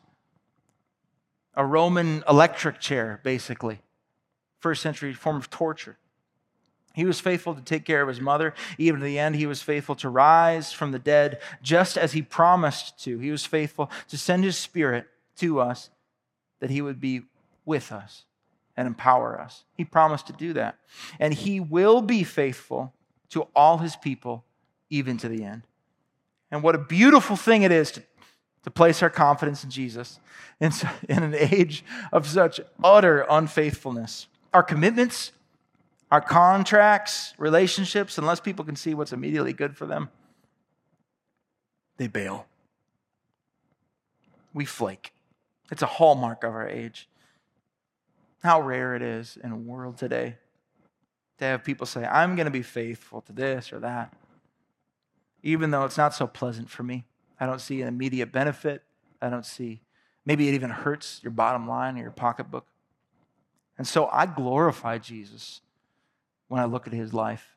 a 1.55 1.67
Roman 1.67 2.23
electric 2.29 2.81
chair, 2.81 3.21
basically, 3.23 3.81
first 4.61 4.83
century 4.83 5.13
form 5.13 5.37
of 5.37 5.51
torture. 5.51 5.99
He 6.95 7.05
was 7.05 7.21
faithful 7.21 7.55
to 7.55 7.63
take 7.63 7.85
care 7.85 8.03
of 8.03 8.09
his 8.09 8.21
mother. 8.21 8.53
Even 8.77 9.01
to 9.01 9.07
the 9.07 9.19
end, 9.19 9.35
he 9.35 9.47
was 9.47 9.63
faithful 9.63 9.95
to 9.97 10.11
rise 10.11 10.73
from 10.73 10.93
the 10.93 10.99
dead 10.99 11.41
just 11.63 11.97
as 11.97 12.13
he 12.13 12.21
promised 12.21 13.03
to. 13.05 13.19
He 13.19 13.31
was 13.31 13.47
faithful 13.47 13.91
to 14.09 14.19
send 14.19 14.45
his 14.45 14.59
spirit 14.59 15.07
to 15.37 15.59
us 15.59 15.91
that 16.61 16.71
he 16.71 16.83
would 16.83 17.01
be 17.01 17.23
with 17.65 17.91
us 17.91 18.25
and 18.77 18.87
empower 18.87 19.41
us. 19.41 19.65
He 19.77 19.85
promised 19.85 20.27
to 20.29 20.33
do 20.33 20.53
that. 20.55 20.77
And 21.19 21.35
He 21.35 21.61
will 21.61 22.03
be 22.03 22.25
faithful 22.25 22.95
to 23.31 23.43
all 23.55 23.79
His 23.79 23.97
people, 23.97 24.45
even 24.91 25.17
to 25.19 25.29
the 25.29 25.45
end. 25.45 25.63
And 26.51 26.63
what 26.63 26.75
a 26.75 26.79
beautiful 26.79 27.37
thing 27.37 27.63
it 27.63 27.73
is 27.73 27.91
to, 27.93 28.03
to 28.65 28.71
place 28.71 29.03
our 29.03 29.11
confidence 29.11 29.65
in 29.65 29.71
Jesus 29.71 30.21
in, 30.61 30.73
in 31.09 31.23
an 31.23 31.35
age 31.35 31.85
of 32.13 32.27
such 32.27 32.61
utter 32.83 33.27
unfaithfulness. 33.29 34.29
Our 34.53 34.63
commitments, 34.63 35.33
our 36.11 36.21
contracts, 36.21 37.35
relationships, 37.39 38.19
unless 38.19 38.41
people 38.41 38.65
can 38.65 38.77
see 38.77 38.95
what's 38.95 39.13
immediately 39.13 39.53
good 39.53 39.77
for 39.77 39.87
them, 39.87 40.11
they 41.97 42.07
bail. 42.07 42.47
we 44.53 44.65
flake. 44.65 45.13
It's 45.71 45.83
a 45.83 45.87
hallmark 45.87 46.45
of 46.45 46.53
our 46.53 46.69
age. 46.69 47.09
How 48.43 48.61
rare 48.61 48.95
it 48.95 49.03
is 49.03 49.39
in 49.43 49.53
a 49.53 49.57
world 49.57 49.99
today 49.99 50.37
to 51.39 51.45
have 51.45 51.65
people 51.65 51.87
say, 51.87 52.05
I'm 52.05 52.35
going 52.35 52.47
to 52.47 52.53
be 52.53 52.63
faithful 52.63 53.21
to 53.23 53.33
this 53.33 53.73
or 53.73 53.81
that, 53.81 54.13
even 55.43 55.71
though 55.71 55.85
it's 55.85 55.97
not 55.97 56.15
so 56.15 56.27
pleasant 56.27 56.69
for 56.69 56.83
me. 56.83 57.05
I 57.39 57.47
don't 57.47 57.61
see 57.61 57.83
an 57.83 57.89
immediate 57.89 58.33
benefit. 58.33 58.83
I 59.21 59.31
don't 59.31 59.47
see, 59.47 59.81
maybe 60.25 60.49
it 60.49 60.55
even 60.55 60.71
hurts 60.71 61.21
your 61.23 61.33
bottom 61.33 61.69
line 61.69 61.97
or 61.99 62.03
your 62.03 62.11
pocketbook. 62.11 62.67
And 63.79 63.87
so 63.87 64.09
I 64.13 64.27
glorify 64.27 64.99
Jesus 64.99 65.61
when 66.49 66.61
I 66.61 66.65
look 66.67 66.87
at 66.87 66.93
his 66.93 67.15
life 67.15 67.57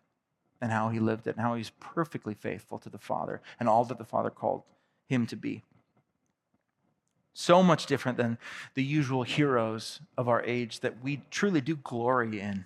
and 0.61 0.71
how 0.71 0.89
he 0.89 0.99
lived 0.99 1.27
it 1.27 1.35
and 1.35 1.41
how 1.41 1.55
he's 1.55 1.71
perfectly 1.79 2.33
faithful 2.33 2.79
to 2.79 2.89
the 2.89 2.97
Father 2.97 3.41
and 3.59 3.67
all 3.67 3.85
that 3.85 3.97
the 3.97 4.05
Father 4.05 4.29
called 4.29 4.63
him 5.07 5.27
to 5.27 5.35
be. 5.35 5.63
So 7.37 7.61
much 7.61 7.85
different 7.85 8.17
than 8.17 8.37
the 8.75 8.83
usual 8.83 9.23
heroes 9.23 9.99
of 10.17 10.29
our 10.29 10.41
age 10.43 10.79
that 10.79 11.03
we 11.03 11.21
truly 11.29 11.59
do 11.59 11.75
glory 11.75 12.39
in. 12.39 12.65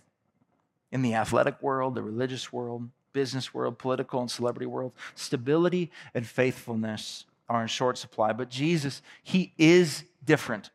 In 0.92 1.02
the 1.02 1.16
athletic 1.16 1.60
world, 1.60 1.96
the 1.96 2.04
religious 2.04 2.54
world, 2.54 2.88
business 3.12 3.52
world, 3.52 3.80
political 3.80 4.22
and 4.22 4.30
celebrity 4.30 4.68
world, 4.68 4.92
stability 5.16 5.90
and 6.14 6.28
faithfulness 6.28 7.26
are 7.50 7.64
in 7.64 7.68
short 7.68 7.98
supply. 7.98 8.32
But 8.32 8.52
Jesus, 8.52 9.02
He 9.24 9.54
is 9.58 10.04
different. 10.24 10.70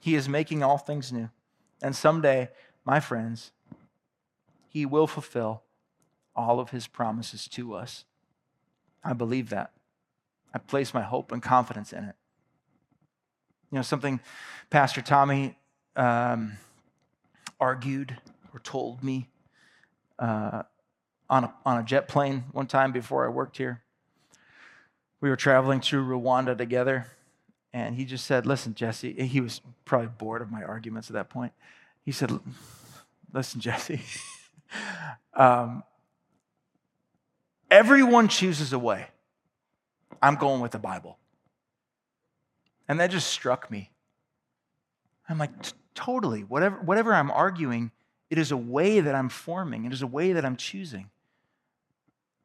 He 0.00 0.14
is 0.14 0.26
making 0.26 0.62
all 0.62 0.78
things 0.78 1.12
new. 1.12 1.28
And 1.82 1.94
someday, 1.94 2.48
my 2.86 2.98
friends, 2.98 3.52
He 4.70 4.86
will 4.86 5.06
fulfill 5.06 5.64
all 6.34 6.60
of 6.60 6.70
His 6.70 6.86
promises 6.86 7.46
to 7.48 7.74
us. 7.74 8.06
I 9.04 9.12
believe 9.12 9.50
that. 9.50 9.72
I 10.54 10.58
place 10.58 10.94
my 10.94 11.02
hope 11.02 11.30
and 11.30 11.42
confidence 11.42 11.92
in 11.92 12.04
it. 12.04 12.14
You 13.70 13.76
know, 13.76 13.82
something 13.82 14.20
Pastor 14.70 15.02
Tommy 15.02 15.56
um, 15.94 16.52
argued 17.60 18.16
or 18.54 18.60
told 18.60 19.04
me 19.04 19.28
uh, 20.18 20.62
on, 21.28 21.44
a, 21.44 21.54
on 21.66 21.78
a 21.78 21.82
jet 21.82 22.08
plane 22.08 22.44
one 22.52 22.66
time 22.66 22.92
before 22.92 23.26
I 23.26 23.28
worked 23.28 23.58
here. 23.58 23.82
We 25.20 25.28
were 25.28 25.36
traveling 25.36 25.80
through 25.80 26.06
Rwanda 26.06 26.56
together, 26.56 27.08
and 27.72 27.96
he 27.96 28.04
just 28.04 28.24
said, 28.24 28.46
Listen, 28.46 28.74
Jesse, 28.74 29.12
he 29.12 29.40
was 29.40 29.60
probably 29.84 30.08
bored 30.08 30.40
of 30.40 30.50
my 30.50 30.62
arguments 30.62 31.10
at 31.10 31.14
that 31.14 31.28
point. 31.28 31.52
He 32.04 32.12
said, 32.12 32.32
Listen, 33.32 33.60
Jesse, 33.60 34.00
um, 35.34 35.82
everyone 37.70 38.28
chooses 38.28 38.72
a 38.72 38.78
way. 38.78 39.08
I'm 40.22 40.36
going 40.36 40.60
with 40.60 40.72
the 40.72 40.78
Bible. 40.78 41.17
And 42.88 42.98
that 43.00 43.10
just 43.10 43.28
struck 43.28 43.70
me. 43.70 43.90
I'm 45.28 45.38
like, 45.38 45.50
totally. 45.94 46.42
Whatever, 46.42 46.76
whatever 46.76 47.12
I'm 47.12 47.30
arguing, 47.30 47.90
it 48.30 48.38
is 48.38 48.50
a 48.50 48.56
way 48.56 49.00
that 49.00 49.14
I'm 49.14 49.28
forming, 49.28 49.84
it 49.84 49.92
is 49.92 50.02
a 50.02 50.06
way 50.06 50.32
that 50.32 50.44
I'm 50.44 50.56
choosing. 50.56 51.10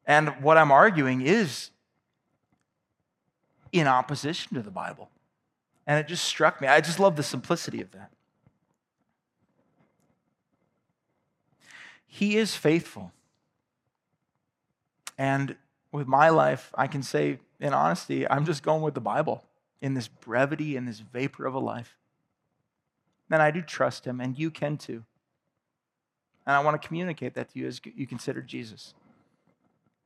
And 0.06 0.28
what 0.42 0.58
I'm 0.58 0.70
arguing 0.70 1.22
is 1.22 1.70
in 3.72 3.86
opposition 3.86 4.54
to 4.54 4.62
the 4.62 4.70
Bible. 4.70 5.08
And 5.86 5.98
it 5.98 6.06
just 6.06 6.24
struck 6.24 6.60
me. 6.60 6.68
I 6.68 6.80
just 6.80 7.00
love 7.00 7.16
the 7.16 7.22
simplicity 7.22 7.80
of 7.80 7.90
that. 7.92 8.10
He 12.06 12.36
is 12.36 12.54
faithful. 12.54 13.12
And 15.18 15.56
with 15.90 16.06
my 16.06 16.28
life, 16.28 16.70
I 16.74 16.86
can 16.86 17.02
say 17.02 17.38
in 17.60 17.72
honesty, 17.72 18.28
I'm 18.28 18.44
just 18.44 18.62
going 18.62 18.82
with 18.82 18.94
the 18.94 19.00
Bible 19.00 19.42
in 19.84 19.92
this 19.92 20.08
brevity, 20.08 20.76
in 20.76 20.86
this 20.86 21.00
vapor 21.00 21.44
of 21.44 21.52
a 21.52 21.58
life. 21.58 21.98
then 23.28 23.42
I 23.42 23.50
do 23.50 23.60
trust 23.60 24.06
him, 24.06 24.18
and 24.18 24.38
you 24.38 24.50
can 24.50 24.78
too. 24.78 25.04
And 26.46 26.56
I 26.56 26.60
want 26.60 26.80
to 26.80 26.88
communicate 26.88 27.34
that 27.34 27.50
to 27.50 27.58
you 27.58 27.66
as 27.66 27.82
you 27.84 28.06
consider 28.06 28.40
Jesus. 28.40 28.94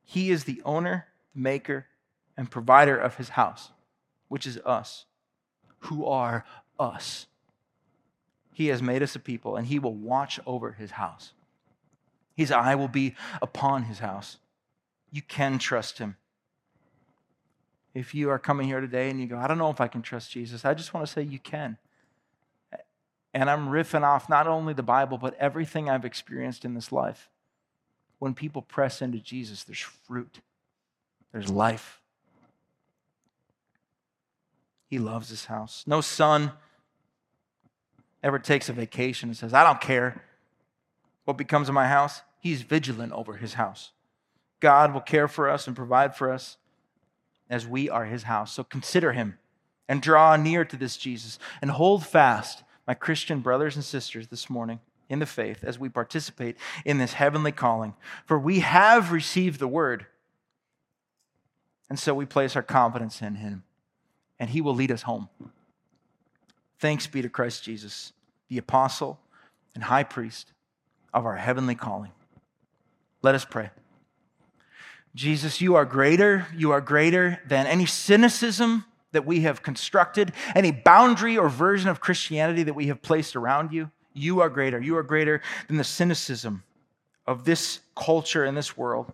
He 0.03 0.31
is 0.31 0.43
the 0.43 0.61
owner, 0.65 1.07
maker, 1.33 1.85
and 2.35 2.51
provider 2.51 2.97
of 2.97 3.15
his 3.15 3.29
house, 3.29 3.71
which 4.27 4.45
is 4.45 4.57
us, 4.65 5.05
who 5.83 6.05
are 6.05 6.43
us. 6.77 7.27
He 8.51 8.67
has 8.67 8.81
made 8.81 9.01
us 9.01 9.15
a 9.15 9.19
people, 9.19 9.55
and 9.55 9.67
he 9.67 9.79
will 9.79 9.95
watch 9.95 10.41
over 10.45 10.73
his 10.73 10.91
house. 10.91 11.31
His 12.35 12.51
eye 12.51 12.75
will 12.75 12.89
be 12.89 13.15
upon 13.41 13.83
his 13.83 13.99
house. 13.99 14.39
You 15.09 15.21
can 15.21 15.57
trust 15.57 15.99
him. 15.99 16.17
If 17.99 18.15
you 18.15 18.29
are 18.29 18.39
coming 18.39 18.65
here 18.65 18.79
today 18.79 19.09
and 19.09 19.19
you 19.19 19.27
go, 19.27 19.37
I 19.37 19.45
don't 19.45 19.57
know 19.57 19.69
if 19.69 19.81
I 19.81 19.89
can 19.89 20.01
trust 20.01 20.31
Jesus, 20.31 20.63
I 20.63 20.73
just 20.73 20.93
want 20.93 21.05
to 21.05 21.11
say 21.11 21.21
you 21.21 21.37
can. 21.37 21.77
And 23.33 23.49
I'm 23.49 23.67
riffing 23.67 24.03
off 24.03 24.29
not 24.29 24.47
only 24.47 24.73
the 24.73 24.81
Bible, 24.81 25.17
but 25.17 25.35
everything 25.37 25.89
I've 25.89 26.05
experienced 26.05 26.63
in 26.63 26.75
this 26.75 26.93
life. 26.93 27.29
When 28.17 28.33
people 28.33 28.61
press 28.61 29.01
into 29.01 29.17
Jesus, 29.19 29.65
there's 29.65 29.81
fruit, 29.81 30.39
there's 31.33 31.49
life. 31.49 31.99
He 34.87 34.97
loves 34.97 35.27
his 35.27 35.45
house. 35.45 35.83
No 35.85 35.99
son 35.99 36.53
ever 38.23 38.39
takes 38.39 38.69
a 38.69 38.73
vacation 38.73 39.27
and 39.27 39.35
says, 39.35 39.53
I 39.53 39.65
don't 39.65 39.81
care 39.81 40.23
what 41.25 41.37
becomes 41.37 41.67
of 41.67 41.75
my 41.75 41.89
house. 41.89 42.21
He's 42.39 42.61
vigilant 42.61 43.11
over 43.11 43.35
his 43.35 43.55
house. 43.55 43.91
God 44.61 44.93
will 44.93 45.01
care 45.01 45.27
for 45.27 45.49
us 45.49 45.67
and 45.67 45.75
provide 45.75 46.15
for 46.15 46.31
us 46.31 46.55
as 47.49 47.67
we 47.67 47.89
are 47.89 48.05
his 48.05 48.23
house. 48.23 48.53
So 48.53 48.63
consider 48.63 49.13
him 49.13 49.37
and 49.87 50.01
draw 50.01 50.35
near 50.35 50.63
to 50.65 50.77
this 50.77 50.97
Jesus 50.97 51.39
and 51.61 51.71
hold 51.71 52.05
fast 52.05 52.63
my 52.87 52.93
Christian 52.93 53.39
brothers 53.39 53.75
and 53.75 53.83
sisters 53.83 54.27
this 54.27 54.49
morning 54.49 54.79
in 55.09 55.19
the 55.19 55.25
faith 55.25 55.63
as 55.63 55.79
we 55.79 55.89
participate 55.89 56.55
in 56.85 56.99
this 56.99 57.13
heavenly 57.13 57.51
calling. 57.51 57.95
For 58.25 58.37
we 58.37 58.59
have 58.59 59.11
received 59.11 59.59
the 59.59 59.67
word, 59.67 60.05
and 61.89 61.97
so 61.97 62.13
we 62.13 62.25
place 62.25 62.55
our 62.55 62.63
confidence 62.63 63.21
in 63.21 63.35
him, 63.35 63.63
and 64.39 64.51
he 64.51 64.61
will 64.61 64.75
lead 64.75 64.91
us 64.91 65.01
home. 65.01 65.29
Thanks 66.77 67.07
be 67.07 67.21
to 67.21 67.29
Christ 67.29 67.63
Jesus, 67.63 68.13
the 68.47 68.59
apostle 68.59 69.19
and 69.73 69.83
high 69.83 70.03
priest 70.03 70.53
of 71.13 71.25
our 71.25 71.37
heavenly 71.37 71.75
calling. 71.75 72.11
Let 73.21 73.35
us 73.35 73.45
pray. 73.45 73.71
Jesus, 75.15 75.59
you 75.59 75.75
are 75.75 75.85
greater. 75.85 76.47
You 76.55 76.71
are 76.71 76.81
greater 76.81 77.39
than 77.47 77.67
any 77.67 77.85
cynicism 77.85 78.85
that 79.11 79.25
we 79.25 79.41
have 79.41 79.63
constructed, 79.63 80.31
any 80.55 80.71
boundary 80.71 81.37
or 81.37 81.49
version 81.49 81.89
of 81.89 81.99
Christianity 81.99 82.63
that 82.63 82.75
we 82.75 82.87
have 82.87 83.01
placed 83.01 83.35
around 83.35 83.71
you, 83.73 83.89
you 84.13 84.41
are 84.41 84.49
greater. 84.49 84.79
You 84.79 84.97
are 84.97 85.03
greater 85.03 85.41
than 85.67 85.77
the 85.77 85.83
cynicism 85.83 86.63
of 87.25 87.45
this 87.45 87.79
culture 87.95 88.43
and 88.43 88.57
this 88.57 88.75
world. 88.75 89.11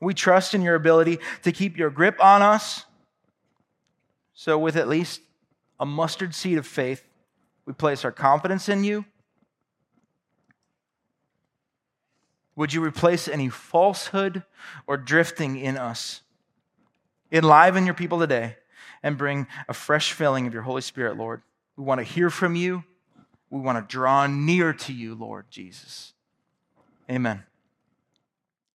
We 0.00 0.14
trust 0.14 0.54
in 0.54 0.62
your 0.62 0.74
ability 0.74 1.18
to 1.42 1.52
keep 1.52 1.76
your 1.76 1.90
grip 1.90 2.22
on 2.22 2.42
us. 2.42 2.84
So, 4.34 4.58
with 4.58 4.76
at 4.76 4.88
least 4.88 5.22
a 5.80 5.86
mustard 5.86 6.34
seed 6.34 6.58
of 6.58 6.66
faith, 6.66 7.02
we 7.64 7.72
place 7.72 8.04
our 8.04 8.12
confidence 8.12 8.68
in 8.68 8.84
you. 8.84 9.06
Would 12.56 12.72
you 12.72 12.82
replace 12.82 13.28
any 13.28 13.48
falsehood 13.48 14.42
or 14.86 14.96
drifting 14.96 15.58
in 15.58 15.76
us? 15.76 16.22
Enliven 17.30 17.84
your 17.84 17.94
people 17.94 18.18
today 18.18 18.56
and 19.02 19.18
bring 19.18 19.46
a 19.68 19.74
fresh 19.74 20.12
filling 20.12 20.46
of 20.46 20.54
your 20.54 20.62
Holy 20.62 20.80
Spirit, 20.80 21.16
Lord. 21.16 21.42
We 21.76 21.84
want 21.84 21.98
to 21.98 22.04
hear 22.04 22.30
from 22.30 22.56
you. 22.56 22.84
We 23.50 23.60
want 23.60 23.78
to 23.78 23.92
draw 23.92 24.26
near 24.26 24.72
to 24.72 24.92
you, 24.92 25.14
Lord 25.14 25.46
Jesus. 25.50 26.14
Amen. 27.10 27.44